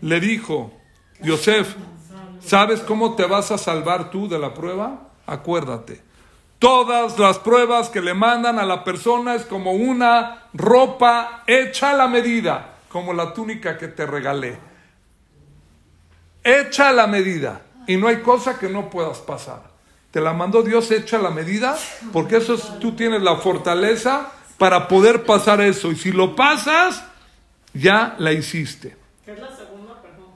[0.00, 0.72] Le dijo,
[1.20, 1.76] Yosef,
[2.44, 5.08] ¿sabes cómo te vas a salvar tú de la prueba?
[5.24, 6.02] Acuérdate,
[6.58, 11.94] Todas las pruebas que le mandan a la persona es como una ropa hecha a
[11.94, 14.58] la medida, como la túnica que te regalé.
[16.42, 17.62] Hecha a la medida.
[17.86, 19.71] Y no hay cosa que no puedas pasar.
[20.12, 21.76] Te la mandó Dios hecha a la medida,
[22.12, 25.90] porque eso es, tú tienes la fortaleza para poder pasar eso.
[25.90, 27.02] Y si lo pasas,
[27.72, 28.94] ya la hiciste.
[29.24, 30.00] ¿Qué es la segunda?
[30.02, 30.26] Perdón.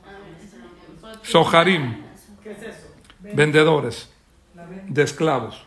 [1.22, 2.02] Soharim,
[2.42, 2.88] ¿Qué es eso?
[3.34, 4.08] vendedores
[4.88, 5.62] de esclavos.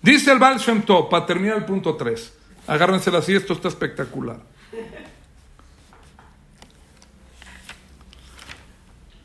[0.00, 2.32] Dice el Baal Shem Tov, para terminar el punto 3.
[2.68, 4.38] Agárrensela así, esto está espectacular.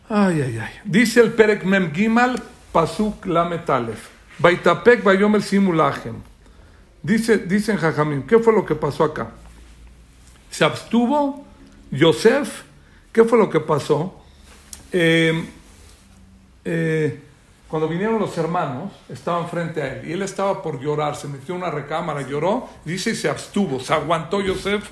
[0.10, 0.74] Ay, ay, ay.
[0.86, 2.42] Dice el Perek Mem Gimal,
[2.72, 4.10] Pasuk Lamet Aleph.
[4.38, 6.16] Baitapek Bayomer Simulajem.
[7.02, 9.32] Dice, dicen Jajamim, ¿qué fue lo que pasó acá?
[10.50, 11.46] Se abstuvo
[11.92, 12.64] Yosef.
[13.12, 14.14] ¿Qué fue lo que pasó?
[14.92, 15.46] Eh,
[16.64, 17.24] eh,
[17.68, 21.56] cuando vinieron los hermanos, estaban frente a él y él estaba por llorar, se metió
[21.56, 24.90] en una recámara, lloró, dice y se abstuvo, se aguantó Yosef,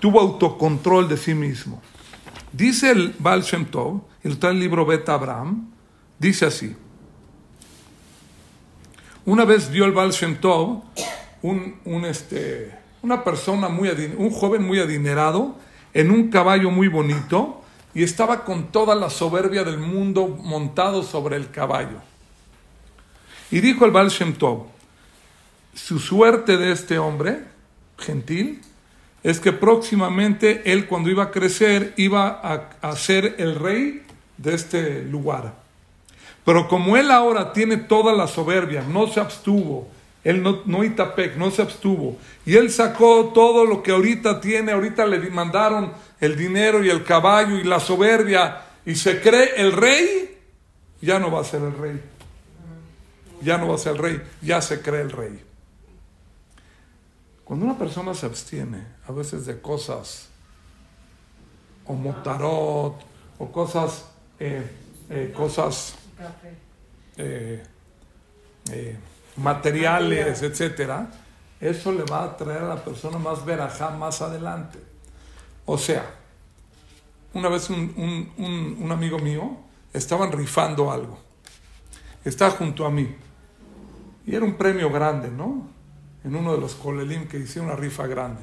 [0.00, 1.80] tuvo autocontrol de sí mismo.
[2.52, 5.70] Dice el Baal Shem Tov, el libro Bet Abraham,
[6.18, 6.76] dice así.
[9.28, 10.84] Una vez vio el Baal Shem Tov
[11.42, 15.54] un, un, este, una persona muy, un joven muy adinerado
[15.92, 17.60] en un caballo muy bonito
[17.92, 21.98] y estaba con toda la soberbia del mundo montado sobre el caballo.
[23.50, 24.64] Y dijo el Baal Shem Tov,
[25.74, 27.44] su suerte de este hombre
[27.98, 28.62] gentil
[29.22, 34.06] es que próximamente él cuando iba a crecer iba a, a ser el rey
[34.38, 35.67] de este lugar.
[36.48, 39.86] Pero como él ahora tiene toda la soberbia, no se abstuvo,
[40.24, 44.72] él no, no Itapec, no se abstuvo, y él sacó todo lo que ahorita tiene,
[44.72, 49.72] ahorita le mandaron el dinero y el caballo y la soberbia, y se cree el
[49.72, 50.38] rey,
[51.02, 52.00] ya no va a ser el rey.
[53.42, 55.44] Ya no va a ser el rey, ya se cree el rey.
[57.44, 60.30] Cuando una persona se abstiene a veces de cosas,
[61.84, 62.94] o motarot,
[63.38, 64.06] o cosas,
[64.40, 64.66] eh,
[65.10, 65.97] eh, cosas
[67.16, 67.62] eh,
[68.70, 68.96] eh,
[69.36, 71.08] materiales, etcétera,
[71.60, 74.78] eso le va a traer a la persona más verajá más adelante.
[75.66, 76.04] O sea,
[77.34, 79.56] una vez un, un- un- un amigo mío
[79.92, 81.18] estaban rifando algo.
[82.24, 83.14] Estaba junto a mí.
[84.26, 85.66] Y era un premio grande, ¿no?
[86.24, 88.42] En uno de los colelim que hicieron una rifa grande.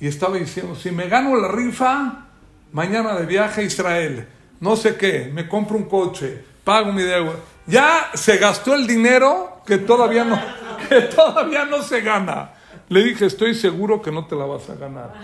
[0.00, 2.26] Y estaba diciendo, si me gano la rifa,
[2.72, 4.28] mañana de viaje a Israel,
[4.62, 7.34] no sé qué, me compro un coche, pago mi deuda.
[7.66, 10.40] Ya se gastó el dinero que todavía no,
[10.88, 12.52] que todavía no se gana.
[12.88, 15.14] Le dije, estoy seguro que no te la vas a ganar.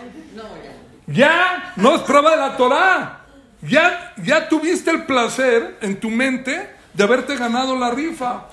[1.06, 3.20] Ya, no es prueba de la Torah.
[3.62, 8.46] Ya, ya tuviste el placer en tu mente de haberte ganado la rifa.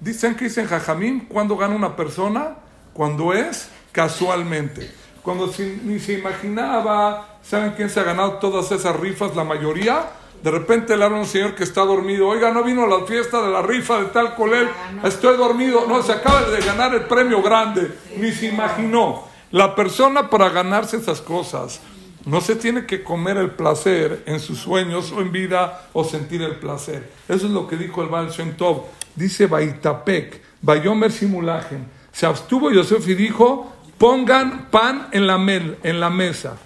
[0.00, 2.56] Dicen que dicen Jajamín, cuando gana una persona,
[2.92, 4.92] cuando es casualmente.
[5.22, 5.52] Cuando
[5.84, 9.36] ni se imaginaba, ¿saben quién se ha ganado todas esas rifas?
[9.36, 10.20] La mayoría.
[10.42, 12.26] De repente le habla un señor que está dormido.
[12.28, 14.68] Oiga, no vino a la fiesta de la rifa de tal colel.
[15.04, 15.84] Estoy dormido.
[15.86, 17.96] No, se acaba de ganar el premio grande.
[18.16, 19.22] Ni se imaginó.
[19.52, 21.80] La persona para ganarse esas cosas
[22.24, 26.42] no se tiene que comer el placer en sus sueños o en vida o sentir
[26.42, 27.10] el placer.
[27.28, 28.84] Eso es lo que dijo el Baal Shem Tov.
[29.14, 31.86] Dice Baitapek, Bayomer Simulagen.
[32.12, 36.56] Se abstuvo Yosef y dijo, pongan pan en la, mel- en la mesa.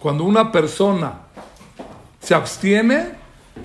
[0.00, 1.20] Cuando una persona
[2.24, 3.10] se abstiene,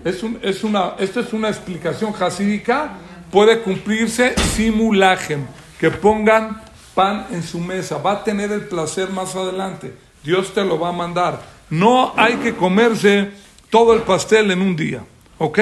[0.03, 2.97] es un- es una, esto es una explicación jasídica,
[3.32, 5.47] puede cumplirse simulagen,
[5.80, 6.62] que pongan
[6.93, 10.89] pan en su mesa, va a tener el placer más adelante, Dios te lo va
[10.89, 11.41] a mandar.
[11.70, 13.32] No hay que comerse
[13.70, 15.03] todo el pastel en un día,
[15.38, 15.60] ¿ok?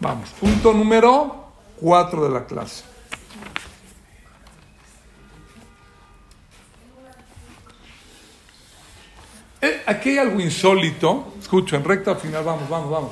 [0.00, 2.84] Vamos, punto número 4 de la clase.
[9.60, 11.31] Eh, aquí hay algo insólito.
[11.52, 13.10] Escucho, en recta final, vamos, vamos, vamos.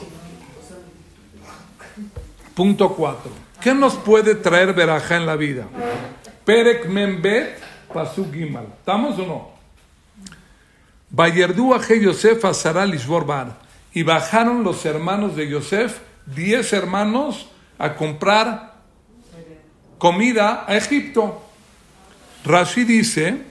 [2.55, 3.31] Punto 4.
[3.61, 5.67] ¿Qué nos puede traer verajá en la vida?
[6.47, 7.61] Perek Membet
[7.93, 8.69] Pasuk Gimal.
[8.79, 9.51] ¿Estamos o no?
[11.11, 13.59] Bayerdu Aje Yosef Azara Lishbor Bar.
[13.93, 15.99] Y bajaron los hermanos de Yosef,
[16.35, 18.73] 10 hermanos, a comprar
[19.99, 21.43] comida a Egipto.
[22.47, 23.43] Rashi dice,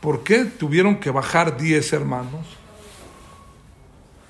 [0.00, 2.57] ¿por qué tuvieron que bajar 10 hermanos?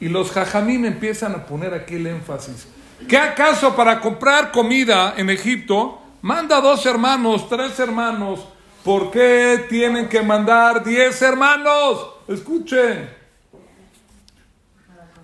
[0.00, 2.66] Y los jajamín empiezan a poner aquí el énfasis.
[3.06, 8.40] ¿Qué acaso para comprar comida en Egipto manda dos hermanos, tres hermanos?
[8.84, 12.06] ¿Por qué tienen que mandar diez hermanos?
[12.28, 13.10] Escuchen.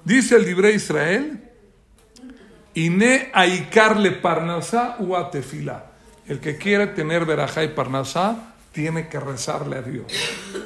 [0.04, 1.44] Dice el libre Israel
[2.74, 5.92] Ine aikarle parnasá u tefila.
[6.26, 10.06] El que quiere tener verajá y parnasá tiene que rezarle a Dios,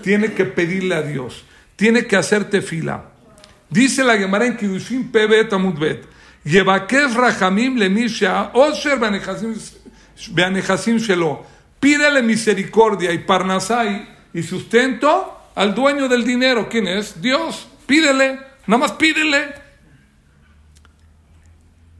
[0.02, 1.44] tiene que pedirle a Dios,
[1.76, 3.10] tiene que hacer tefila.
[3.70, 6.06] Dice la Gemara en Kiddushin Pebet Amudbet,
[6.44, 11.44] Yevakez Rahamim Lemisha Osher Beanejasim Shelo.
[11.78, 13.84] Pídele misericordia y parnasá
[14.32, 16.68] y sustento al dueño del dinero.
[16.68, 17.20] ¿Quién es?
[17.20, 17.68] Dios.
[17.86, 19.54] Pídele, nada más pídele.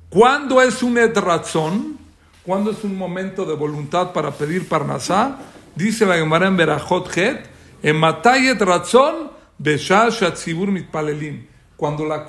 [0.08, 1.98] ¿Cuándo es un edrazón?
[2.42, 5.38] ¿Cuándo es un momento de voluntad para pedir parnasá?
[5.74, 7.46] Dice la Gemara en Berajot Het,
[7.82, 11.46] en Matayet Razón, Beshash Atzibur Mitpalelim.
[11.79, 12.26] Cuando la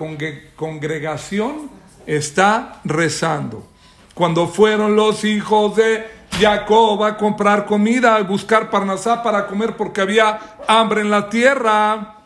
[0.55, 1.71] congregación
[2.05, 3.67] está rezando.
[4.13, 6.05] Cuando fueron los hijos de
[6.39, 12.17] Jacob a comprar comida, a buscar parnasá para comer porque había hambre en la tierra.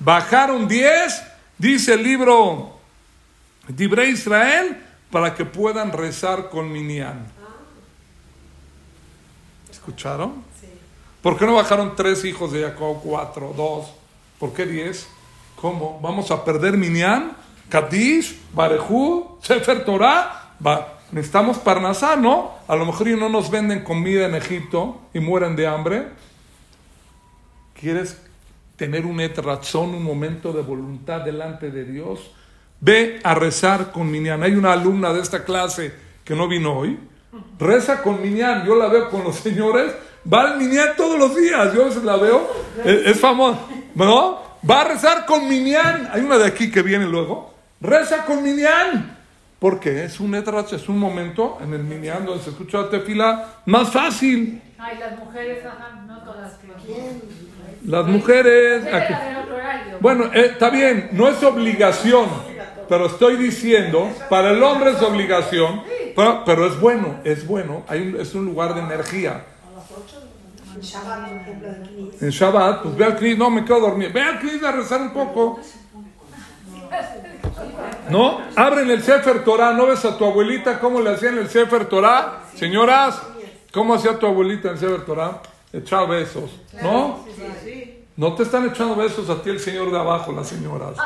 [0.00, 1.22] Bajaron diez,
[1.56, 2.76] dice el libro
[3.68, 7.24] Dibre Israel, para que puedan rezar con Minian.
[9.70, 10.42] ¿Escucharon?
[11.22, 13.92] ¿Por qué no bajaron tres hijos de Jacob, cuatro, dos?
[14.40, 15.06] ¿Por qué diez?
[15.60, 15.98] ¿Cómo?
[16.00, 17.32] ¿Vamos a perder Minian?
[17.68, 20.54] Kadish, Barejú, Sefer Torah.
[21.10, 22.52] necesitamos Parnasá, ¿no?
[22.68, 26.06] A lo mejor no nos venden comida en Egipto y mueren de hambre.
[27.78, 28.20] ¿Quieres
[28.76, 32.30] tener un etrazón, un momento de voluntad delante de Dios?
[32.80, 34.42] Ve a rezar con Minian.
[34.44, 35.92] Hay una alumna de esta clase
[36.24, 36.98] que no vino hoy.
[37.58, 38.64] Reza con Minian.
[38.64, 39.92] Yo la veo con los señores.
[40.32, 41.74] Va al Minian todos los días.
[41.74, 42.48] Yo a la veo.
[42.84, 43.58] Es, es famosa.
[43.96, 44.47] ¿No?
[44.68, 46.08] Va a rezar con Minian.
[46.12, 47.54] Hay una de aquí que viene luego.
[47.80, 49.16] Reza con Minian.
[49.58, 53.44] Porque es un etraz, es un momento en el Minian donde se escucha la tefila
[53.66, 54.62] más fácil.
[54.78, 56.52] Ay, las mujeres, ajá, no todas.
[57.84, 58.84] Las mujeres.
[60.00, 62.28] Bueno, eh, está bien, no es obligación,
[62.88, 65.82] pero estoy diciendo, para el hombre es obligación,
[66.14, 69.42] pero, pero es bueno, es bueno, hay un- es un lugar de energía.
[72.20, 72.82] En Shabbat, Knis.
[72.82, 75.60] Pues ve al Cris, no me quedo dormido, ve al Cris a rezar un poco.
[78.10, 78.40] ¿No?
[78.56, 82.44] Abren el Sefer Torah, ¿no ves a tu abuelita cómo le hacían el Sefer Torah?
[82.54, 83.20] Señoras,
[83.72, 85.42] ¿cómo hacía tu abuelita el Sefer Torah?
[85.72, 86.50] Echaba besos,
[86.82, 87.24] ¿no?
[88.16, 90.96] No te están echando besos a ti el señor de abajo, las señoras.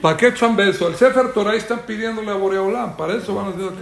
[0.00, 0.90] ¿Para qué echan besos?
[0.90, 3.72] El Sefer Torah están pidiéndole a Boreolán, para eso van a decir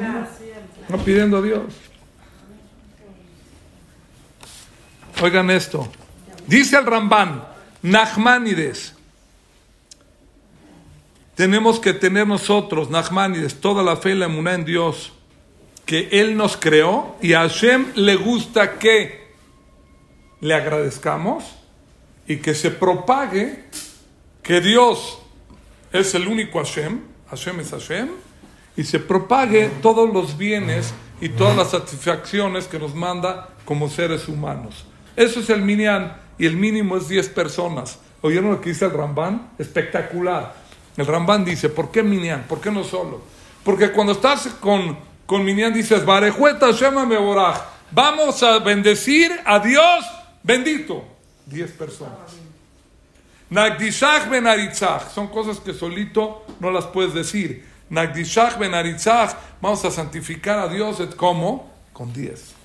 [0.83, 1.90] Están pidiendo a Dios.
[5.23, 5.87] Oigan esto.
[6.47, 7.45] Dice el Rambán,
[7.83, 8.95] Nachmanides.
[11.35, 15.13] Tenemos que tener nosotros, Nachmanides, toda la fe y la emuná en Dios,
[15.85, 19.31] que Él nos creó y a Hashem le gusta que
[20.41, 21.45] le agradezcamos
[22.27, 23.65] y que se propague
[24.43, 25.19] que Dios
[25.93, 28.09] es el único Hashem, Hashem es Hashem,
[28.77, 34.27] y se propague todos los bienes y todas las satisfacciones que nos manda como seres
[34.29, 34.87] humanos.
[35.17, 37.99] Eso es el minyan y el mínimo es 10 personas.
[38.23, 39.51] ¿Oyeron lo que dice el Rambán?
[39.59, 40.55] Espectacular.
[40.97, 42.45] El Rambán dice, ¿por qué minyan?
[42.45, 43.23] ¿Por qué no solo?
[43.65, 47.59] Porque cuando estás con, con minyan dices, Barejueta Shema Meboraj,
[47.91, 50.05] vamos a bendecir a Dios
[50.43, 51.05] bendito.
[51.47, 52.41] 10 personas.
[53.51, 57.67] Nagdishach ben Aritzach, son cosas que solito no las puedes decir.
[57.89, 61.69] Nagdishach ben Aritzach, vamos a santificar a Dios, ¿cómo?
[61.93, 62.60] Con 10.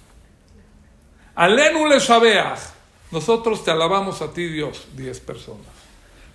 [1.36, 2.60] Alenu le shabeach,
[3.12, 5.68] nosotros te alabamos a ti Dios, 10 personas.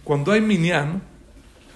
[0.04, 1.02] Cuando hay minyan,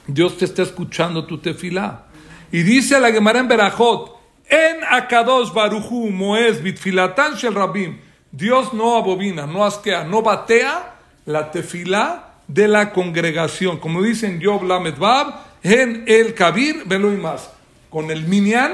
[0.07, 2.07] Dios te está escuchando tu tefilá.
[2.53, 4.15] Y dice la Gemara en Berajot,
[4.49, 7.99] en Akadosh Baruchu Moez Bitfilatan Shel Rabim,
[8.31, 13.79] Dios no abobina, no asquea, no batea la tefilá de la congregación.
[13.79, 14.95] Como dicen Yob Lamed
[15.63, 17.51] en el Kabir, velo y más.
[17.89, 18.73] Con el minyan,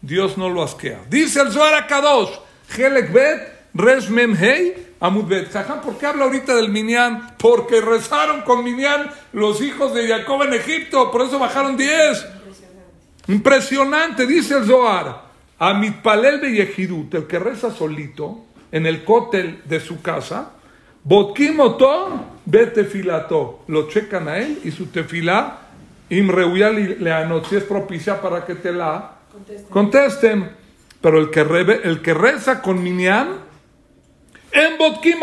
[0.00, 1.00] Dios no lo asquea.
[1.08, 2.30] Dice el Zohar Akadosh,
[2.76, 5.48] Helek Bet, Resh Mem Hei, Amud Bet.
[5.82, 7.36] ¿por qué habla ahorita del minyan?
[7.38, 12.26] Porque rezaron con minyan los hijos de Jacob en Egipto, por eso bajaron 10.
[13.28, 15.30] Impresionante, dice el Zohar.
[15.58, 20.52] A Mitpalel Beyehidut, el que reza solito en el cótel de su casa,
[21.04, 23.64] Botkimoto, vete filato.
[23.68, 25.58] Lo checan a él y su tefilá,
[26.08, 29.12] imreuyal y leanot, si es propicia para que te la
[29.70, 30.50] contesten.
[31.00, 33.28] Pero el que, rebe- el que reza con minyan,
[34.52, 35.20] en Botkim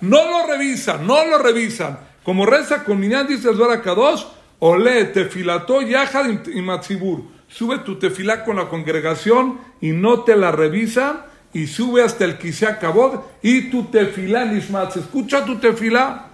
[0.00, 1.98] no lo revisan, no lo revisan.
[2.24, 4.24] Como reza con minyan, dice el Zohar Kadosh,
[4.58, 7.22] ole tefilató yahad y matzibur.
[7.48, 11.22] Sube tu tefilá con la congregación y no te la revisan
[11.52, 14.96] y sube hasta el Kisea Kabod y tu tefilá Nishmat.
[14.96, 16.30] Escucha tu tefilá.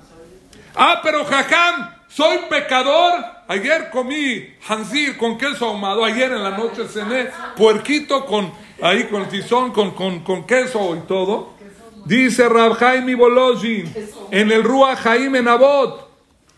[0.75, 3.21] Ah, pero Jajam, soy pecador.
[3.49, 6.05] Ayer comí hanzir con queso ahumado.
[6.05, 11.07] Ayer en la noche cené puerquito con ahí con tizón, con, con, con queso y
[11.07, 11.60] todo.
[12.05, 13.93] Dice Rab Jaime Bolojin
[14.31, 16.09] en el Rua Jaime Nabot.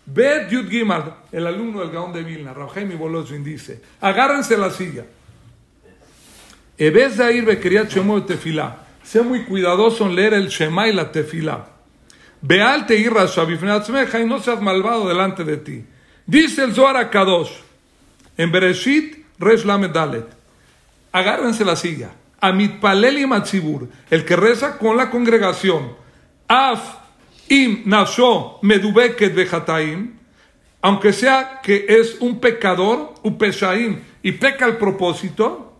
[0.04, 4.70] Bet Yud Gimel, el alumno del Gaón de Vilna, Rab Jaime Bolojin dice: agárrense la
[4.70, 5.04] silla.
[6.76, 10.88] En vez de ir Bekeriat Shemo de Tefilá, sé muy cuidadoso en leer el Shema
[10.88, 11.68] y la Tefilá.
[12.40, 15.84] Beal te irras y no seas malvado delante de ti.
[16.26, 17.52] Dice el Zohar a Kadosh
[18.36, 20.26] en Bereshit Resh Lamed Dalet.
[21.12, 22.10] Agárrense la silla.
[22.42, 25.94] Amit Paleli Matzibur, el que reza con la congregación.
[26.48, 26.98] Af
[27.48, 30.18] im nasho medubeket vejataim,
[30.80, 35.72] aunque sea que es un pecador, upeshaim, y peca al propósito,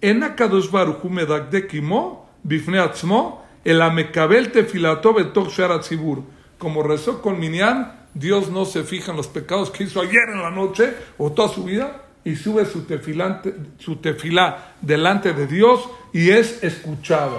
[0.00, 6.24] en Akadosh Baruch Hu medakde kimo, bifne atzmo, el amekabel tefilato betok sharatzibur.
[6.58, 10.42] Como rezó con Minyan, Dios no se fija en los pecados que hizo ayer en
[10.42, 15.88] la noche o toda su vida y sube su, tefilante, su tefilá delante de Dios
[16.12, 17.38] y es escuchada.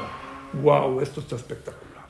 [0.54, 1.02] ¡Wow!
[1.02, 2.08] Esto está espectacular.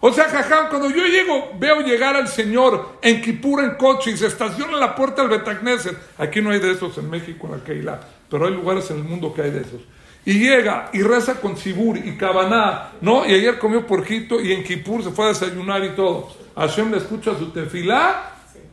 [0.00, 4.16] O sea, jajam, cuando yo llego, veo llegar al Señor en Kipur en coche y
[4.16, 5.94] se estaciona en la puerta del Betagneset.
[6.16, 9.04] Aquí no hay de esos en México, en la Keilah, pero hay lugares en el
[9.04, 9.82] mundo que hay de esos.
[10.24, 13.28] Y llega y reza con Sibur y Kabaná, ¿no?
[13.28, 16.32] Y ayer comió porquito y en Kipur se fue a desayunar y todo.
[16.56, 18.30] Hashem le escucha su tefilá,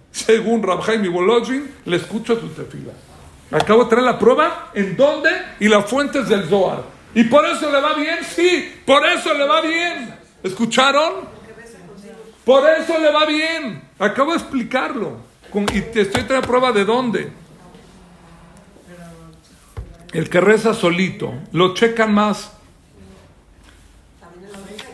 [0.09, 2.93] según Rabjaim y Bolojin, le escucha su tefilá.
[3.51, 5.29] Acabo de traer la prueba en dónde
[5.59, 6.83] y las fuentes del Zohar.
[7.15, 10.15] Y por eso le va bien, sí, por eso le va bien.
[10.43, 11.27] ¿Escucharon?
[12.45, 13.81] Por eso le va bien.
[13.97, 15.17] Acabo de explicarlo.
[15.73, 17.31] y te estoy trayendo prueba de dónde.
[20.13, 22.51] El que reza solito, lo checan más.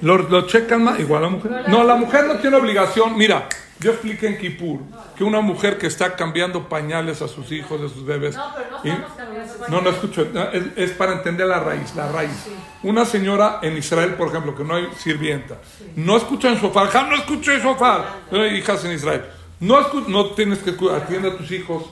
[0.01, 1.64] Lo, lo checan más, igual la mujer.
[1.68, 3.18] No, la mujer no tiene obligación.
[3.18, 3.47] Mira,
[3.80, 4.80] yo expliqué en Kipur
[5.18, 8.36] que una mujer que está cambiando pañales a sus hijos, a sus bebés.
[8.36, 10.28] No, pero no estamos cambiando No, no escucho.
[10.54, 12.48] Es, es para entender la raíz, la raíz.
[12.84, 15.58] Una señora en Israel, por ejemplo, que no hay sirvienta,
[15.96, 18.06] no escucha en sofá, ja, no escucho en sofá.
[18.32, 19.24] No hay hijas en Israel.
[19.60, 21.84] No, escu- no tienes que atiende a tus hijos.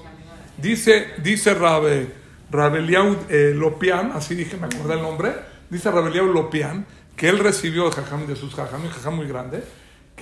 [0.57, 2.13] Dice, dice Rabe,
[2.51, 5.33] Rabeliau eh, Lopian, así dije, me acordé el nombre.
[5.69, 9.63] Dice Rabeliau Lopian que él recibió de Jajam, de sus Jajam, un Jajam muy grande,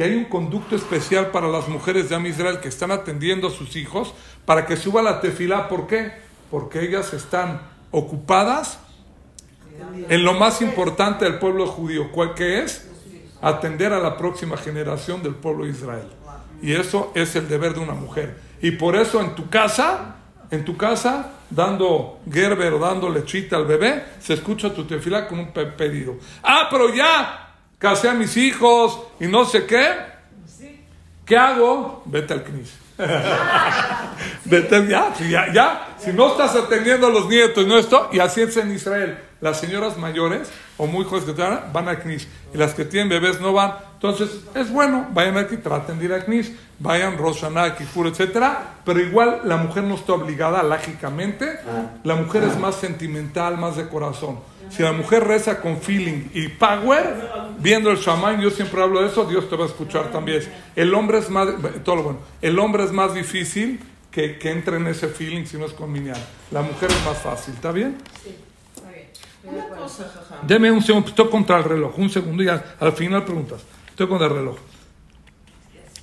[0.02, 3.52] que hay un conducto especial para las mujeres de Am Israel que están atendiendo a
[3.52, 5.68] sus hijos para que suba la tefilá.
[5.70, 6.12] ¿Por qué?
[6.50, 8.80] Porque ellas están ocupadas
[10.10, 12.90] en lo más importante del pueblo judío, ¿cuál que es?
[13.44, 16.08] Atender a la próxima generación del pueblo de Israel.
[16.64, 18.36] Y eso es el deber de una mujer.
[18.60, 20.16] Y por eso en tu casa,
[20.50, 25.38] en tu casa, dando Gerber o dando lechita al bebé, se escucha tu tefilá con
[25.38, 26.16] un pe- pedido.
[26.42, 27.50] Ah, pero ya
[27.82, 30.12] casé a mis hijos y no sé qué.
[31.26, 32.04] ¿Qué hago?
[32.06, 32.74] Vete al CNIS.
[34.46, 38.20] Vete ya, si ya, ya, si no estás atendiendo a los nietos, no esto, y
[38.20, 39.18] así es en Israel.
[39.40, 40.50] Las señoras mayores
[40.82, 43.76] o muy jóvenes que traen, van al CNIS y las que tienen bebés no van.
[43.94, 49.00] Entonces, es bueno, vayan aquí, traten de ir al CNIS, vayan Roshaná, Kipur, etcétera, pero
[49.00, 51.60] igual la mujer no está obligada, lógicamente.
[52.04, 54.40] La mujer es más sentimental, más de corazón.
[54.72, 57.30] Si la mujer reza con feeling y power,
[57.60, 60.42] viendo el shaman, yo siempre hablo de eso, Dios te va a escuchar también.
[60.76, 61.48] El hombre es más,
[61.84, 63.80] todo lo bueno, el hombre es más difícil
[64.10, 66.18] que, que entre en ese feeling si no es con minyan.
[66.50, 67.98] La mujer es más fácil, ¿está bien?
[69.44, 70.48] Una cosa, jajam.
[70.48, 73.62] Deme un segundo, estoy contra el reloj, un segundo y al, al final preguntas.
[73.90, 74.58] Estoy contra el reloj.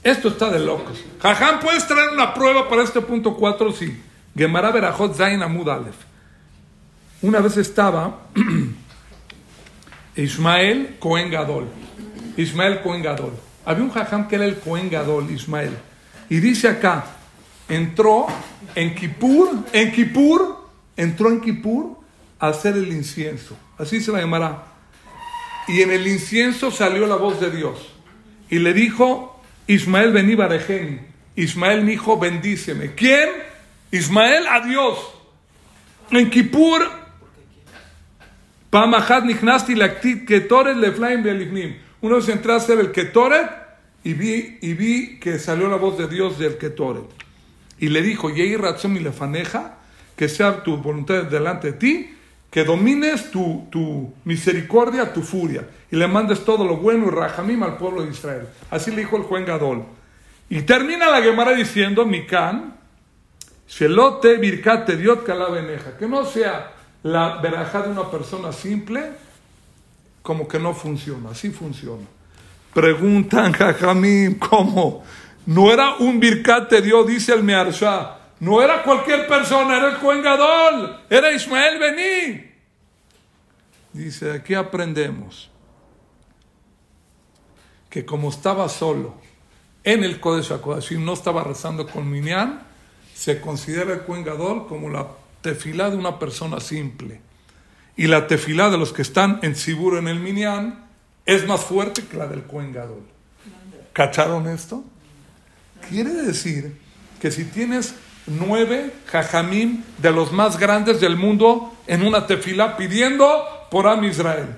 [0.02, 0.98] Esto está de locos.
[1.20, 3.72] Jajam, ¿puedes traer una prueba para este punto 4?
[3.72, 4.02] Sí.
[4.36, 5.96] Gemara Berajot Zain Amud Aleph.
[7.20, 8.20] Una vez estaba
[10.16, 11.66] Ismael Cohen Gadol.
[12.36, 13.32] Ismael Cohen Gadol.
[13.64, 15.76] Había un jajam que era el Cohen Gadol, Ismael.
[16.28, 17.04] Y dice acá,
[17.68, 18.26] entró
[18.74, 20.64] en Kippur, en Kippur,
[20.96, 21.98] entró en Kippur
[22.38, 23.56] hacer el incienso.
[23.78, 24.64] Así se la llamará.
[25.68, 27.92] Y en el incienso salió la voz de Dios.
[28.50, 31.00] Y le dijo, Ismael vení barejeni.
[31.36, 32.94] Ismael mi hijo, bendíceme.
[32.94, 33.28] ¿Quién?
[33.90, 34.98] Ismael a Dios.
[36.10, 36.88] En Kippur,
[38.70, 41.76] Pamahad Nichnasti Lactit Ketoret Leflaim Belifnim.
[42.00, 43.50] Una vez entré a hacer el Ketoret
[44.04, 47.04] y vi, y vi que salió la voz de Dios del Ketoret.
[47.78, 49.76] Y le dijo, Yehi Ratzom y Lefaneja,
[50.16, 52.14] que sea tu voluntad delante de ti,
[52.50, 57.62] que domines tu, tu misericordia, tu furia, y le mandes todo lo bueno y rajamim
[57.62, 58.48] al pueblo de Israel.
[58.70, 59.84] Así le dijo el Juan Gadol.
[60.48, 62.74] Y termina la Gemara diciendo, Mikan,
[63.68, 66.72] Shelote Birkate Diot Kalabeneja, que no sea
[67.02, 69.12] la verajá de una persona simple,
[70.22, 72.04] como que no funciona, así funciona.
[72.72, 75.04] Preguntan, Jajamim, ¿cómo?
[75.46, 78.17] No era un Birkat te dio, dice el Mearsha.
[78.40, 82.48] No era cualquier persona, era el Cohen Gadol, era Ismael Bení.
[83.92, 85.50] Dice, aquí aprendemos
[87.90, 89.14] que como estaba solo
[89.82, 92.62] en el Kodesh HaKodashim, no estaba rezando con Minyan,
[93.14, 95.08] se considera el Cohen Gadol como la
[95.40, 97.20] tefilá de una persona simple.
[97.96, 100.86] Y la tefilá de los que están en Sibur en el Minyan
[101.26, 103.02] es más fuerte que la del Cohen Gadol.
[103.92, 104.84] ¿Cacharon esto?
[105.88, 106.78] Quiere decir
[107.20, 107.94] que si tienes
[108.28, 114.48] nueve jajamim de los más grandes del mundo en una tefilá pidiendo por Am Israel,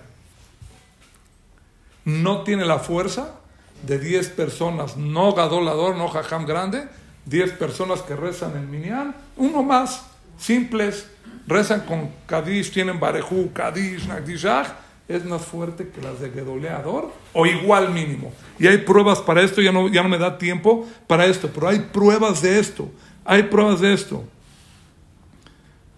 [2.04, 3.36] no tiene la fuerza
[3.82, 6.88] de diez personas, no gadolador, no jajam grande,
[7.24, 10.04] diez personas que rezan el minyan, uno más,
[10.38, 11.08] simples,
[11.46, 14.68] rezan con Kadish, tienen Barejú, Kadish, Nagdishach,
[15.08, 18.32] es más fuerte que las de Gedoleador, o igual mínimo.
[18.58, 21.68] Y hay pruebas para esto, ya no, ya no me da tiempo para esto, pero
[21.68, 22.88] hay pruebas de esto,
[23.24, 24.24] hay pruebas de esto.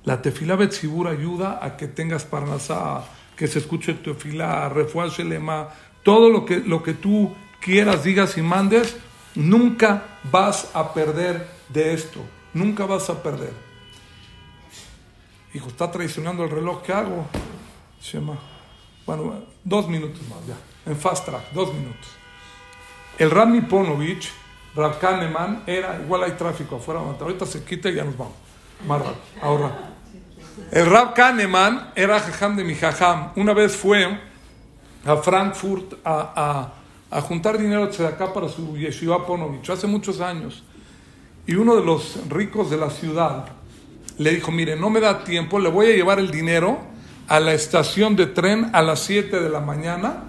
[0.04, 3.04] La tefila Betzibur ayuda a que tengas parnasá,
[3.36, 5.68] que se escuche tu tefila, refual shelema,
[6.02, 8.96] todo lo que, lo que tú quieras, digas y mandes,
[9.34, 12.20] nunca vas a perder de esto,
[12.52, 13.52] nunca vas a perder.
[15.54, 17.26] Hijo, está traicionando el reloj, ¿qué hago?
[19.06, 20.56] Bueno, dos minutos más, ya.
[20.90, 22.08] En fast track, dos minutos.
[23.18, 24.30] El Rami Ponovich,
[24.74, 28.34] Rav Kahneman, era, igual hay tráfico afuera, ahorita se quita y ya nos vamos.
[28.86, 29.92] Más rápido, ahora.
[30.70, 33.32] El Rav Kahneman era jajam de mi jajam.
[33.36, 34.18] Una vez fue
[35.04, 36.72] a Frankfurt a,
[37.10, 40.62] a, a juntar dinero de acá para su yeshiva Ponovich, hace muchos años.
[41.46, 43.46] Y uno de los ricos de la ciudad
[44.18, 46.78] le dijo, mire, no me da tiempo, le voy a llevar el dinero
[47.28, 50.24] a la estación de tren a las 7 de la mañana,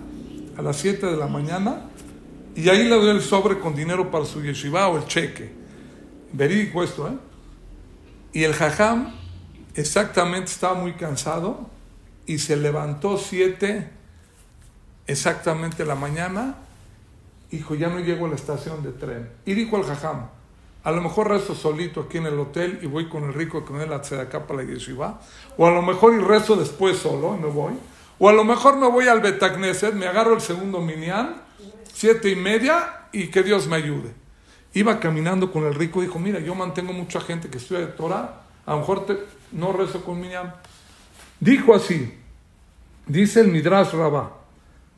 [0.58, 1.82] a las 7 de la mañana,
[2.56, 5.54] y ahí le doy el sobre con dinero para su yeshiva o el cheque.
[6.32, 7.18] Verídico esto, ¿eh?
[8.34, 9.14] Y el jajam
[9.76, 11.70] exactamente estaba muy cansado
[12.26, 13.90] y se levantó 7
[15.06, 16.56] exactamente la mañana,
[17.52, 19.30] dijo, ya no llego a la estación de tren.
[19.46, 20.28] Y dijo al jajam,
[20.84, 23.74] a lo mejor rezo solito aquí en el hotel y voy con el rico que
[23.74, 25.22] me dé la acá para la yeshiva.
[25.58, 27.74] O a lo mejor y rezo después solo y me voy.
[28.20, 31.42] O a lo mejor me voy al Betagneset, me agarro el segundo minyan,
[32.04, 34.12] siete y media, y que Dios me ayude.
[34.74, 37.94] Iba caminando con el rico y dijo, mira, yo mantengo mucha gente que estudia de
[37.94, 40.54] Torah, a lo mejor no rezo con minyan.
[41.40, 42.14] Dijo así,
[43.08, 44.34] dice el Midrash Rabá,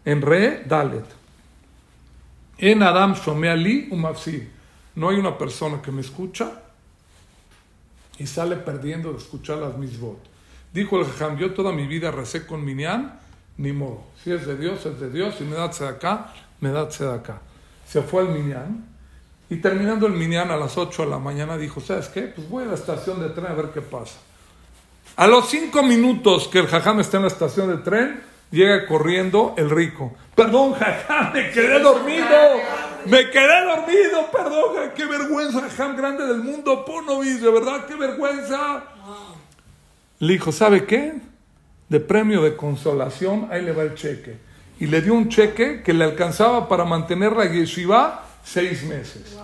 [0.04, 1.06] en Re Dalet,
[2.58, 4.50] en Adam Shomeali Umafsi.
[4.96, 6.60] No hay una persona que me escucha
[8.18, 10.18] y sale perdiendo de escuchar las misbot.
[10.74, 13.20] Dijo el Jajam, yo toda mi vida recé con Minyan,
[13.58, 14.06] ni modo.
[14.24, 15.36] Si es de Dios, es de Dios.
[15.36, 17.42] Si me da acá, me da acá.
[17.88, 18.86] Se fue al Minyan
[19.50, 22.24] y terminando el Minyan a las 8 de la mañana dijo, ¿sabes qué?
[22.24, 24.18] Pues voy a la estación de tren a ver qué pasa.
[25.16, 29.54] A los cinco minutos que el Jajam está en la estación de tren, llega corriendo
[29.58, 30.14] el rico.
[30.36, 32.26] Perdón, Jajam, me quedé dormido.
[33.06, 38.84] Me quedé dormido, perdón, qué vergüenza, Jajam grande del mundo, Ponovis, de verdad, qué vergüenza.
[40.20, 41.14] Le dijo, ¿sabe qué?
[41.88, 44.38] De premio de consolación, ahí le va el cheque.
[44.80, 49.38] Y le dio un cheque que le alcanzaba para mantener la yeshiva seis meses.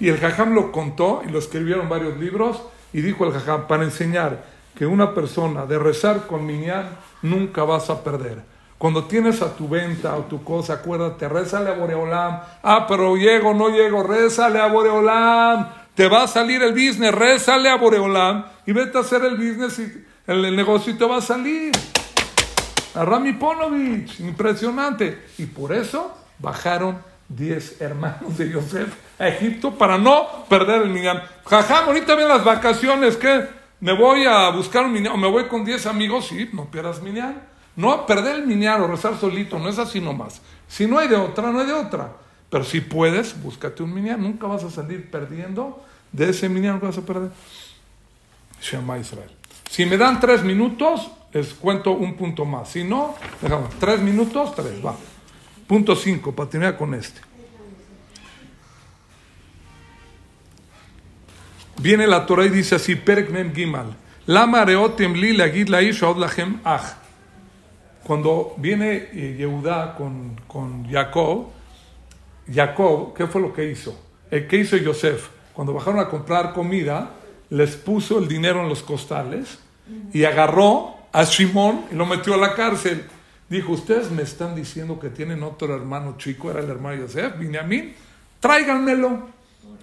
[0.00, 3.84] Y el Jajam lo contó y lo escribieron varios libros y dijo el Jajam, para
[3.84, 4.44] enseñar
[4.76, 6.88] que una persona de rezar con Minyan
[7.22, 8.42] nunca vas a perder.
[8.78, 12.40] Cuando tienes a tu venta o tu cosa, acuérdate, rézale a Boreolam.
[12.62, 15.68] Ah, pero llego, no llego, rézale a Boreolam.
[15.94, 19.78] Te va a salir el business, rézale a Boreolam y vete a hacer el business
[19.78, 21.72] y el, negocio y te va a salir.
[22.94, 25.26] A Rami Ponovich, impresionante.
[25.38, 31.22] Y por eso bajaron 10 hermanos de Yosef a Egipto para no perder el minyan.
[31.44, 33.46] Jajam, ahorita vienen las vacaciones, ¿qué?
[33.80, 37.02] Me voy a buscar un minyan, o me voy con 10 amigos, sí, no pierdas
[37.02, 37.42] minyan.
[37.76, 40.40] No perder el minyan o rezar solito, no es así nomás.
[40.68, 42.12] Si no hay de otra, no hay de otra.
[42.48, 46.86] Pero si puedes, búscate un minyan, nunca vas a salir perdiendo de ese minyan, nunca
[46.86, 47.30] vas a perder.
[48.62, 49.30] Shema Israel.
[49.68, 52.70] Si me dan tres minutos, les cuento un punto más.
[52.70, 54.94] Si no, dejamos tres minutos, tres, va.
[55.66, 57.20] Punto cinco, para terminar con este.
[61.78, 63.96] Viene la Torah y dice así, Perek Mem Gimal.
[64.26, 66.94] Lama reotem li lagid lachem ach.
[68.04, 71.48] Cuando viene eh, Yehudá con, con Jacob,
[72.52, 73.98] Jacob, ¿qué fue lo que hizo?
[74.30, 77.10] El que hizo Yosef, cuando bajaron a comprar comida,
[77.50, 79.58] les puso el dinero en los costales
[80.12, 83.04] y agarró a Simón y lo metió a la cárcel.
[83.48, 87.94] Dijo, ustedes me están diciendo que tienen otro hermano chico, era el hermano Yosef, Benjamín,
[88.40, 89.28] tráiganmelo.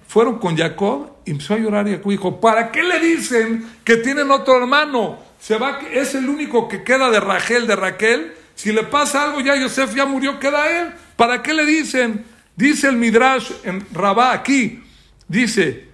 [0.07, 4.29] fueron con Jacob y empezó a llorar y dijo, ¿para qué le dicen que tienen
[4.29, 5.19] otro hermano?
[5.39, 8.33] Se va, es el único que queda de Rachel, de Raquel.
[8.53, 10.93] Si le pasa algo ya Yosef ya murió, queda él.
[11.15, 12.25] ¿Para qué le dicen?
[12.57, 14.83] Dice el Midrash en Rabá aquí,
[15.29, 15.87] dice,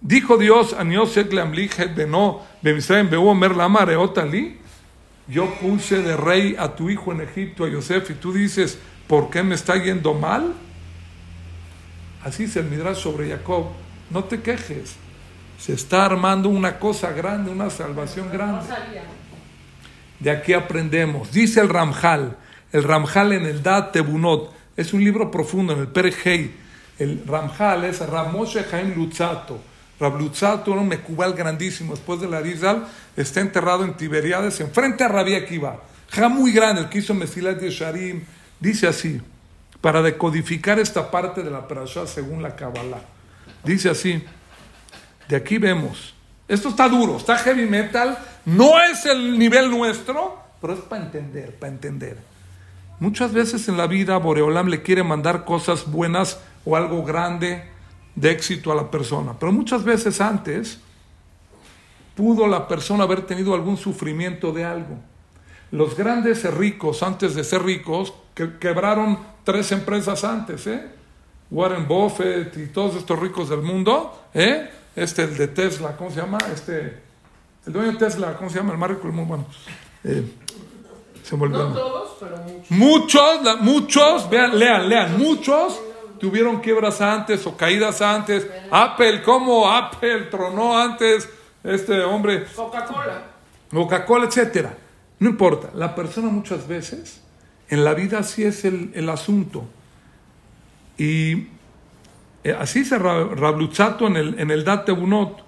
[0.00, 1.28] dijo Dios a Yosef
[1.94, 2.40] beno
[5.28, 9.30] yo puse de rey a tu hijo en Egipto, a Yosef, y tú dices, ¿por
[9.30, 10.52] qué me está yendo mal?
[12.24, 13.66] Así se el Midrash sobre Jacob.
[14.10, 14.96] No te quejes.
[15.58, 18.66] Se está armando una cosa grande, una salvación grande.
[20.18, 21.32] De aquí aprendemos.
[21.32, 22.36] Dice el Ramjal,
[22.72, 26.52] el Ramjal en el Dat Tebunot, es un libro profundo en el Perejei.
[26.98, 29.69] El Ramjal es Ramoshe Jaim Lutzato.
[30.00, 31.94] Rab Lutzato era un mecubal grandísimo.
[31.94, 32.86] Después de la Rizal,
[33.16, 35.80] está enterrado en Tiberiades, enfrente a Rabbi Akiva.
[36.10, 38.24] Ja muy grande, el que hizo Mesilat de Sharim.
[38.58, 39.20] Dice así
[39.80, 43.00] para decodificar esta parte de la parasha según la Kabbalah.
[43.64, 44.22] Dice así,
[45.28, 46.14] de aquí vemos,
[46.48, 51.54] esto está duro, está heavy metal, no es el nivel nuestro, pero es para entender,
[51.54, 52.18] para entender.
[52.98, 57.64] Muchas veces en la vida Boreolam le quiere mandar cosas buenas o algo grande
[58.14, 60.80] de éxito a la persona, pero muchas veces antes
[62.14, 64.98] pudo la persona haber tenido algún sufrimiento de algo.
[65.70, 70.84] Los grandes ricos, antes de ser ricos, que quebraron tres empresas antes, ¿eh?
[71.50, 74.68] Warren Buffett y todos estos ricos del mundo, ¿eh?
[74.94, 76.38] Este, el de Tesla, ¿cómo se llama?
[76.52, 76.98] Este,
[77.66, 78.72] el dueño de Tesla, ¿cómo se llama?
[78.72, 79.46] El más rico del mundo, bueno,
[80.04, 80.24] eh,
[81.22, 81.36] se.
[81.36, 82.70] No todos, pero muchos.
[82.70, 85.80] Muchos, muchos, vean, lean, lean, muchos
[86.20, 88.46] tuvieron quiebras antes o caídas antes.
[88.70, 91.28] Apple, ¿cómo Apple tronó antes?
[91.64, 92.44] Este hombre.
[92.54, 93.22] Coca-Cola.
[93.70, 94.76] Coca-Cola, etcétera.
[95.18, 97.20] No importa, la persona muchas veces
[97.68, 99.64] en la vida así es el, asunto.
[100.98, 101.48] Y
[102.42, 105.44] eh, así se Rabluchato en el, en el Date Bunot.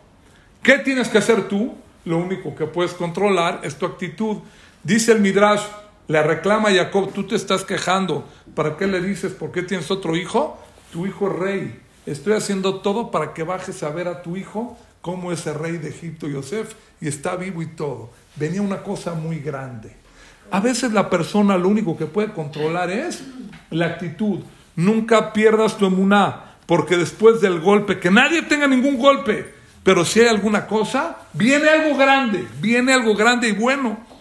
[0.62, 1.74] ¿Qué tienes que hacer tú?
[2.04, 4.38] Lo único que puedes controlar es tu actitud.
[4.84, 5.62] Dice el Midrash,
[6.12, 8.28] le reclama Jacob, tú te estás quejando.
[8.54, 9.32] ¿Para qué le dices?
[9.32, 10.58] ¿Por qué tienes otro hijo?
[10.92, 11.80] Tu hijo rey.
[12.04, 15.78] Estoy haciendo todo para que bajes a ver a tu hijo cómo es el rey
[15.78, 18.10] de Egipto, Yosef, y está vivo y todo.
[18.36, 19.96] Venía una cosa muy grande.
[20.50, 23.24] A veces la persona lo único que puede controlar es
[23.70, 24.40] la actitud.
[24.76, 30.20] Nunca pierdas tu emuná, porque después del golpe, que nadie tenga ningún golpe, pero si
[30.20, 34.11] hay alguna cosa, viene algo grande, viene algo grande y bueno.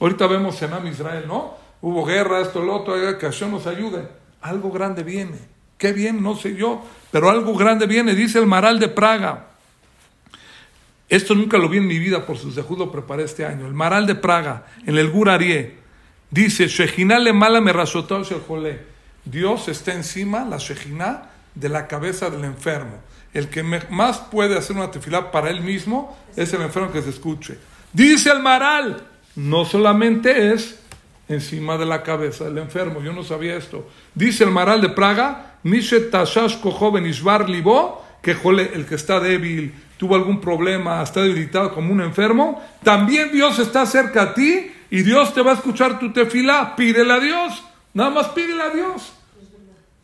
[0.00, 1.54] Ahorita vemos en Am Israel, ¿no?
[1.80, 4.08] Hubo guerra, esto, lo otro, que Hashem nos ayude.
[4.40, 5.38] Algo grande viene.
[5.76, 9.46] Qué bien, no sé yo, pero algo grande viene, dice el Maral de Praga.
[11.08, 13.66] Esto nunca lo vi en mi vida, por sus dejud lo preparé este año.
[13.66, 15.78] El Maral de Praga, en el Gurarie,
[16.30, 18.80] dice, le mala me el
[19.24, 23.00] Dios está encima, la Shejiná, de la cabeza del enfermo.
[23.32, 27.10] El que más puede hacer una tefilá para él mismo es el enfermo que se
[27.10, 27.58] escuche.
[27.92, 29.06] Dice el Maral,
[29.38, 30.80] no solamente es
[31.28, 33.88] encima de la cabeza del enfermo, yo no sabía esto.
[34.12, 39.72] Dice el Maral de Praga, Mishet Tashash joven Ishbar Libo, que el que está débil,
[39.96, 45.02] tuvo algún problema, está debilitado como un enfermo, también Dios está cerca a ti y
[45.02, 47.62] Dios te va a escuchar tu tefila, pídele a Dios,
[47.94, 49.12] nada más pídele a Dios.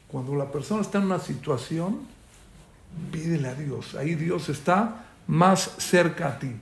[0.07, 2.03] Cuando la persona está en una situación,
[3.11, 6.53] pídele a Dios, ahí Dios está más cerca a ti.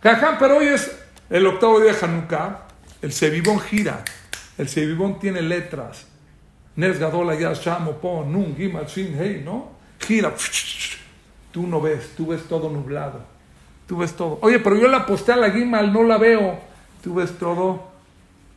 [0.00, 2.66] Caján, pero hoy es el octavo día de Hanukkah,
[3.02, 4.04] el Sebibón gira,
[4.58, 6.06] el Sebibón tiene letras,
[6.76, 9.72] Nes Gadola Ya Shamo Po Nun Gimal Shin Hey, ¿no?
[10.00, 10.34] Gira,
[11.52, 13.20] Tú no ves, tú ves todo nublado.
[13.86, 14.38] Tú ves todo.
[14.42, 16.58] Oye, pero yo la aposté a la Gimal, no la veo.
[17.00, 17.92] Tú ves todo.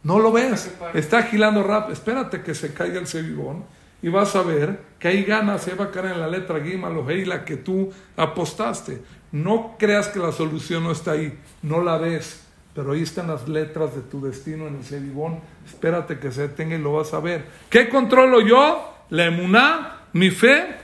[0.01, 0.74] No lo ves.
[0.95, 1.91] Está agilando rap.
[1.91, 3.65] Espérate que se caiga el cebibón
[4.01, 6.97] y vas a ver que ahí ganas, se va a caer en la letra Gimal
[6.97, 9.03] o la que tú apostaste.
[9.32, 11.38] No creas que la solución no está ahí.
[11.61, 12.46] No la ves.
[12.78, 15.39] Pero ahí están las letras de tu destino en el cebibón.
[15.65, 17.43] Espérate que se detenga y lo vas a ver.
[17.71, 18.93] ¿Qué controlo yo?
[19.09, 20.75] La emuná, mi fe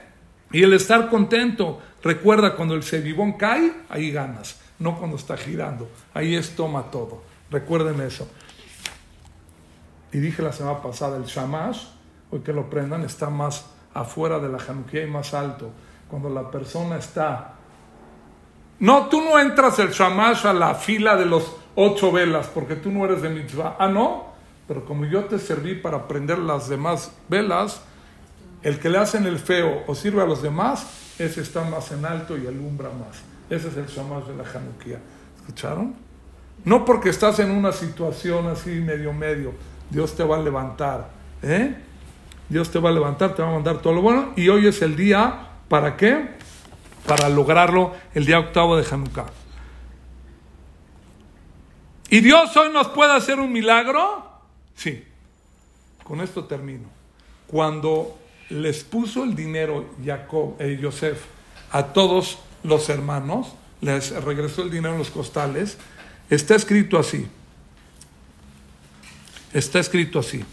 [0.52, 1.84] y el estar contento.
[2.02, 5.88] Recuerda, cuando el cebibón cae, ahí ganas, no cuando está girando.
[6.16, 7.22] Ahí es toma todo.
[7.52, 8.28] Recuerden eso.
[10.12, 11.90] Y dije la semana pasada, el shamash,
[12.32, 15.70] hoy que lo prendan, está más afuera de la januquía y más alto.
[16.10, 17.54] Cuando la persona está...
[18.80, 22.92] No, tú no entras el shamash a la fila de los ocho velas, porque tú
[22.92, 23.78] no eres de mitzvah.
[23.80, 24.34] Ah, no.
[24.68, 27.82] Pero como yo te serví para prender las demás velas,
[28.62, 30.88] el que le hacen el feo o sirve a los demás,
[31.20, 33.22] ese está más en alto y alumbra más.
[33.50, 35.00] Ese es el shamash de la Hanukkah.
[35.38, 35.96] ¿Escucharon?
[36.64, 39.54] No porque estás en una situación así medio medio,
[39.90, 41.10] Dios te va a levantar.
[41.42, 41.76] ¿eh?
[42.48, 44.32] Dios te va a levantar, te va a mandar todo lo bueno.
[44.38, 46.28] Y hoy es el día ¿Para qué?
[47.08, 49.26] Para lograrlo el día octavo de Hanukkah.
[52.14, 54.24] ¿Y Dios hoy nos puede hacer un milagro?
[54.76, 55.04] Sí.
[56.04, 56.88] Con esto termino.
[57.48, 61.20] Cuando les puso el dinero Jacob, eh, Yosef
[61.72, 65.80] a todos los hermanos, les regresó el dinero en los costales,
[66.30, 67.28] está escrito así.
[69.52, 70.46] Está escrito así.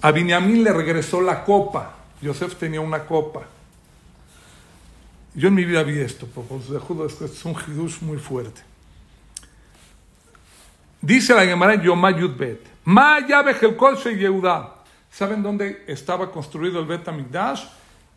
[0.00, 1.94] A Binyamin le regresó la copa.
[2.22, 3.42] Yosef tenía una copa.
[5.34, 8.71] Yo en mi vida vi esto, porque os es un hidush muy fuerte.
[11.02, 14.76] Dice la Gemara Yomá Yudbet, Ma y Yehuda.
[15.10, 17.64] ¿Saben dónde estaba construido el Bet Amigdash?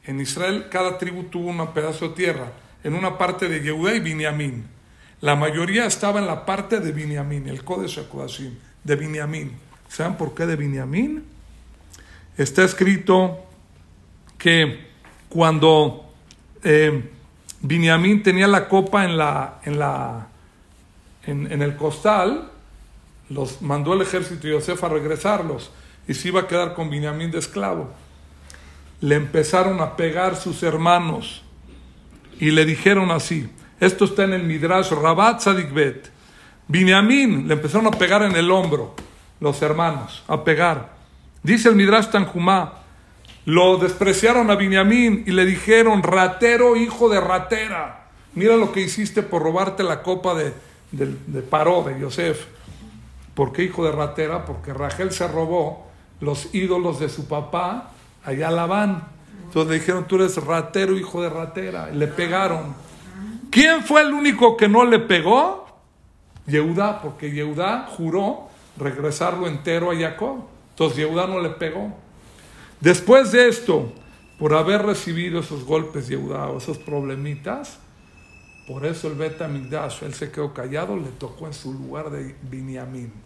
[0.06, 2.52] En Israel cada tribu tuvo un pedazo de tierra,
[2.84, 4.68] en una parte de Yehuda y Binyamin.
[5.22, 9.52] La mayoría estaba en la parte de Binyamin, el Kodesh HaKodashim, de Binyamin.
[9.90, 11.26] ¿Saben por qué de Binyamin?
[12.38, 13.46] Está escrito
[14.38, 14.86] que
[15.28, 16.14] cuando
[16.64, 17.04] eh,
[17.68, 20.28] tenía la copa en, la, en, la,
[21.26, 22.52] en el costal,
[23.30, 25.72] los mandó el ejército de Yosef a regresarlos
[26.08, 27.90] y se iba a quedar con Binyamin de esclavo.
[29.02, 31.44] Le empezaron a pegar sus hermanos
[32.40, 33.50] y le dijeron así,
[33.80, 36.12] esto está en el Midrash Rabat Sadikbet.
[36.68, 38.96] Binyamin le empezaron a pegar en el hombro,
[39.40, 40.96] los hermanos, a pegar.
[41.44, 42.82] Dice el Midrash Tanjumá,
[43.46, 49.22] lo despreciaron a Binyamin y le dijeron, ratero, hijo de ratera, mira lo que hiciste
[49.22, 50.54] por robarte la copa de,
[50.92, 52.55] de, de Paró, de Yosef.
[53.36, 54.46] ¿Por qué hijo de ratera?
[54.46, 55.86] Porque Rachel se robó
[56.22, 57.92] los ídolos de su papá,
[58.24, 59.08] allá la van.
[59.44, 61.92] Entonces le dijeron, tú eres ratero, hijo de ratera.
[61.92, 62.74] Le pegaron.
[63.52, 65.66] ¿Quién fue el único que no le pegó?
[66.48, 70.46] Yehuda, porque Yehuda juró regresarlo entero a Jacob.
[70.72, 71.94] Entonces Yehuda no le pegó.
[72.80, 73.92] Después de esto,
[74.40, 77.80] por haber recibido esos golpes Yehuda o esos problemitas,
[78.68, 82.36] por eso el Beta Migdash, él se quedó callado, le tocó en su lugar de
[82.42, 83.25] Binyamin.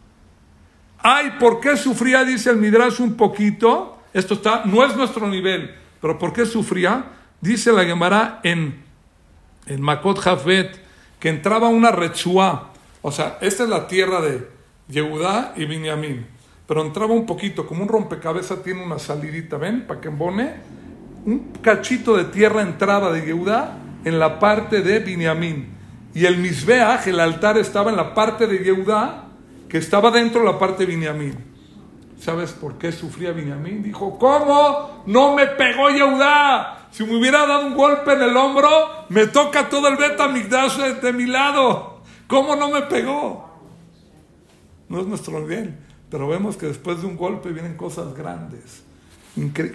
[1.01, 2.23] Ay, ¿por qué sufría?
[2.25, 3.97] Dice el Midrash un poquito.
[4.13, 7.05] Esto está, no es nuestro nivel, pero ¿por qué sufría?
[7.39, 8.83] Dice la Gemara en,
[9.67, 10.81] en Makot Jafet
[11.19, 12.71] que entraba una rechua.
[13.01, 14.49] O sea, esta es la tierra de
[14.89, 16.25] Yehudá y Binyamin.
[16.67, 19.87] Pero entraba un poquito, como un rompecabezas tiene una salidita, ¿ven?
[19.87, 20.55] Para que embone.
[21.25, 25.69] Un cachito de tierra entraba de Yehudá en la parte de Binyamin.
[26.13, 29.28] Y el Misbeach, el altar, estaba en la parte de Yehudá
[29.69, 31.35] que estaba dentro de la parte de Binyamin.
[32.19, 33.81] ¿Sabes por qué sufría Binyamin?
[33.81, 36.87] Dijo, ¿cómo no me pegó Yehudá?
[36.91, 38.69] Si me hubiera dado un golpe en el hombro,
[39.09, 42.01] me toca todo el beta migdash de mi lado.
[42.27, 43.47] ¿Cómo no me pegó?
[44.89, 45.77] No es nuestro nivel,
[46.09, 48.83] pero vemos que después de un golpe vienen cosas grandes.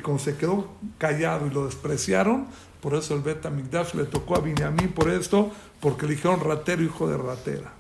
[0.03, 0.69] Como se quedó
[0.99, 2.49] callado y lo despreciaron,
[2.83, 6.83] por eso el beta migdash le tocó a Binyamin por esto, porque le dijeron ratero,
[6.83, 7.73] hijo de ratera.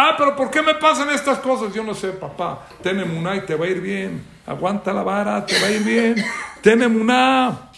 [0.00, 1.74] Ah, pero ¿por qué me pasan estas cosas?
[1.74, 2.68] Yo no sé, papá.
[2.84, 4.24] Ten emuná y te va a ir bien.
[4.46, 6.24] Aguanta la vara, te va a ir bien.
[6.62, 7.72] Ten emuná.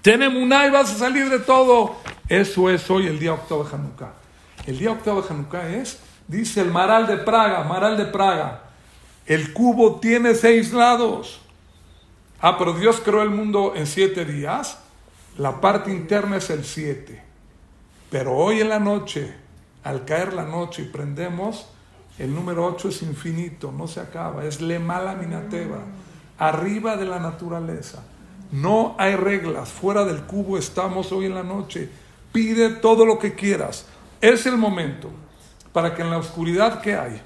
[0.00, 1.96] Ten emuná y vas a salir de todo.
[2.26, 4.12] Eso es hoy el día octavo de Hanukkah.
[4.66, 8.62] El día octavo de Hanukkah es, dice el Maral de Praga, Maral de Praga.
[9.26, 11.42] El cubo tiene seis lados.
[12.40, 14.78] Ah, pero Dios creó el mundo en siete días.
[15.36, 17.22] La parte interna es el siete.
[18.08, 19.34] Pero hoy en la noche,
[19.84, 21.66] al caer la noche y prendemos,
[22.18, 25.78] el número 8 es infinito, no se acaba, es le mala minateva,
[26.38, 28.02] arriba de la naturaleza.
[28.52, 31.88] No hay reglas, fuera del cubo estamos hoy en la noche.
[32.32, 33.86] Pide todo lo que quieras.
[34.20, 35.10] Es el momento
[35.72, 37.20] para que en la oscuridad que hay,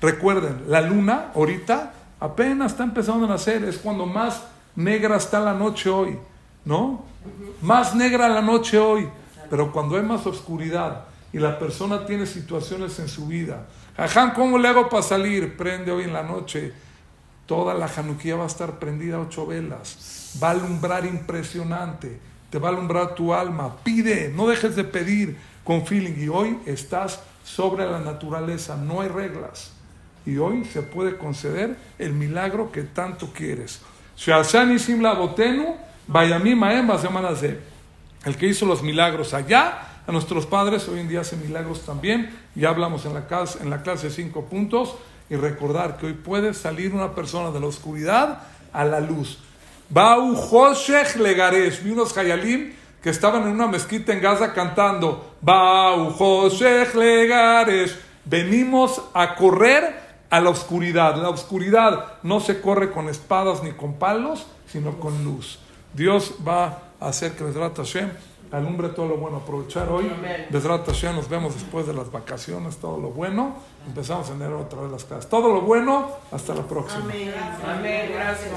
[0.00, 4.44] recuerden, la luna ahorita apenas está empezando a nacer, es cuando más
[4.76, 6.18] negra está la noche hoy,
[6.64, 7.04] ¿no?
[7.60, 9.08] Más negra la noche hoy,
[9.50, 13.66] pero cuando hay más oscuridad, y la persona tiene situaciones en su vida.
[13.96, 15.56] Jajam, ¿cómo le hago para salir?
[15.56, 16.72] Prende hoy en la noche.
[17.46, 20.38] Toda la januquía va a estar prendida a ocho velas.
[20.42, 22.18] Va a alumbrar impresionante.
[22.50, 23.76] Te va a alumbrar tu alma.
[23.82, 26.14] Pide, no dejes de pedir con feeling.
[26.18, 28.76] Y hoy estás sobre la naturaleza.
[28.76, 29.72] No hay reglas.
[30.26, 33.80] Y hoy se puede conceder el milagro que tanto quieres.
[38.24, 42.36] El que hizo los milagros allá a nuestros padres hoy en día hacen milagros también.
[42.54, 44.96] Ya hablamos en la, clase, en la clase cinco puntos.
[45.30, 48.42] Y recordar que hoy puede salir una persona de la oscuridad
[48.72, 49.38] a la luz.
[49.88, 51.82] Bau Hoshech Legaresh.
[51.82, 52.72] Vi unos Hayalim
[53.02, 55.36] que estaban en una mezquita en Gaza cantando.
[55.40, 57.96] Bau Hoshech Legaresh.
[58.24, 61.16] Venimos a correr a la oscuridad.
[61.16, 65.58] La oscuridad no se corre con espadas ni con palos, sino con luz.
[65.94, 68.10] Dios va a hacer que Hashem
[68.52, 69.38] alumbre todo lo bueno.
[69.38, 70.10] Aprovechar hoy.
[70.16, 70.46] Amén.
[70.50, 73.56] Besrat Hashem, nos vemos después de las vacaciones, todo lo bueno.
[73.86, 75.28] Empezamos en enero otra vez las clases.
[75.28, 77.04] Todo lo bueno, hasta la próxima.
[77.04, 78.50] Amén, gracias.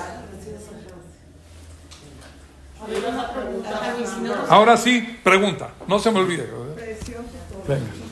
[2.85, 5.71] Si no, Ahora sí, pregunta.
[5.87, 6.43] No se me olvide.
[6.43, 6.75] ¿verdad?
[7.67, 8.04] Venga.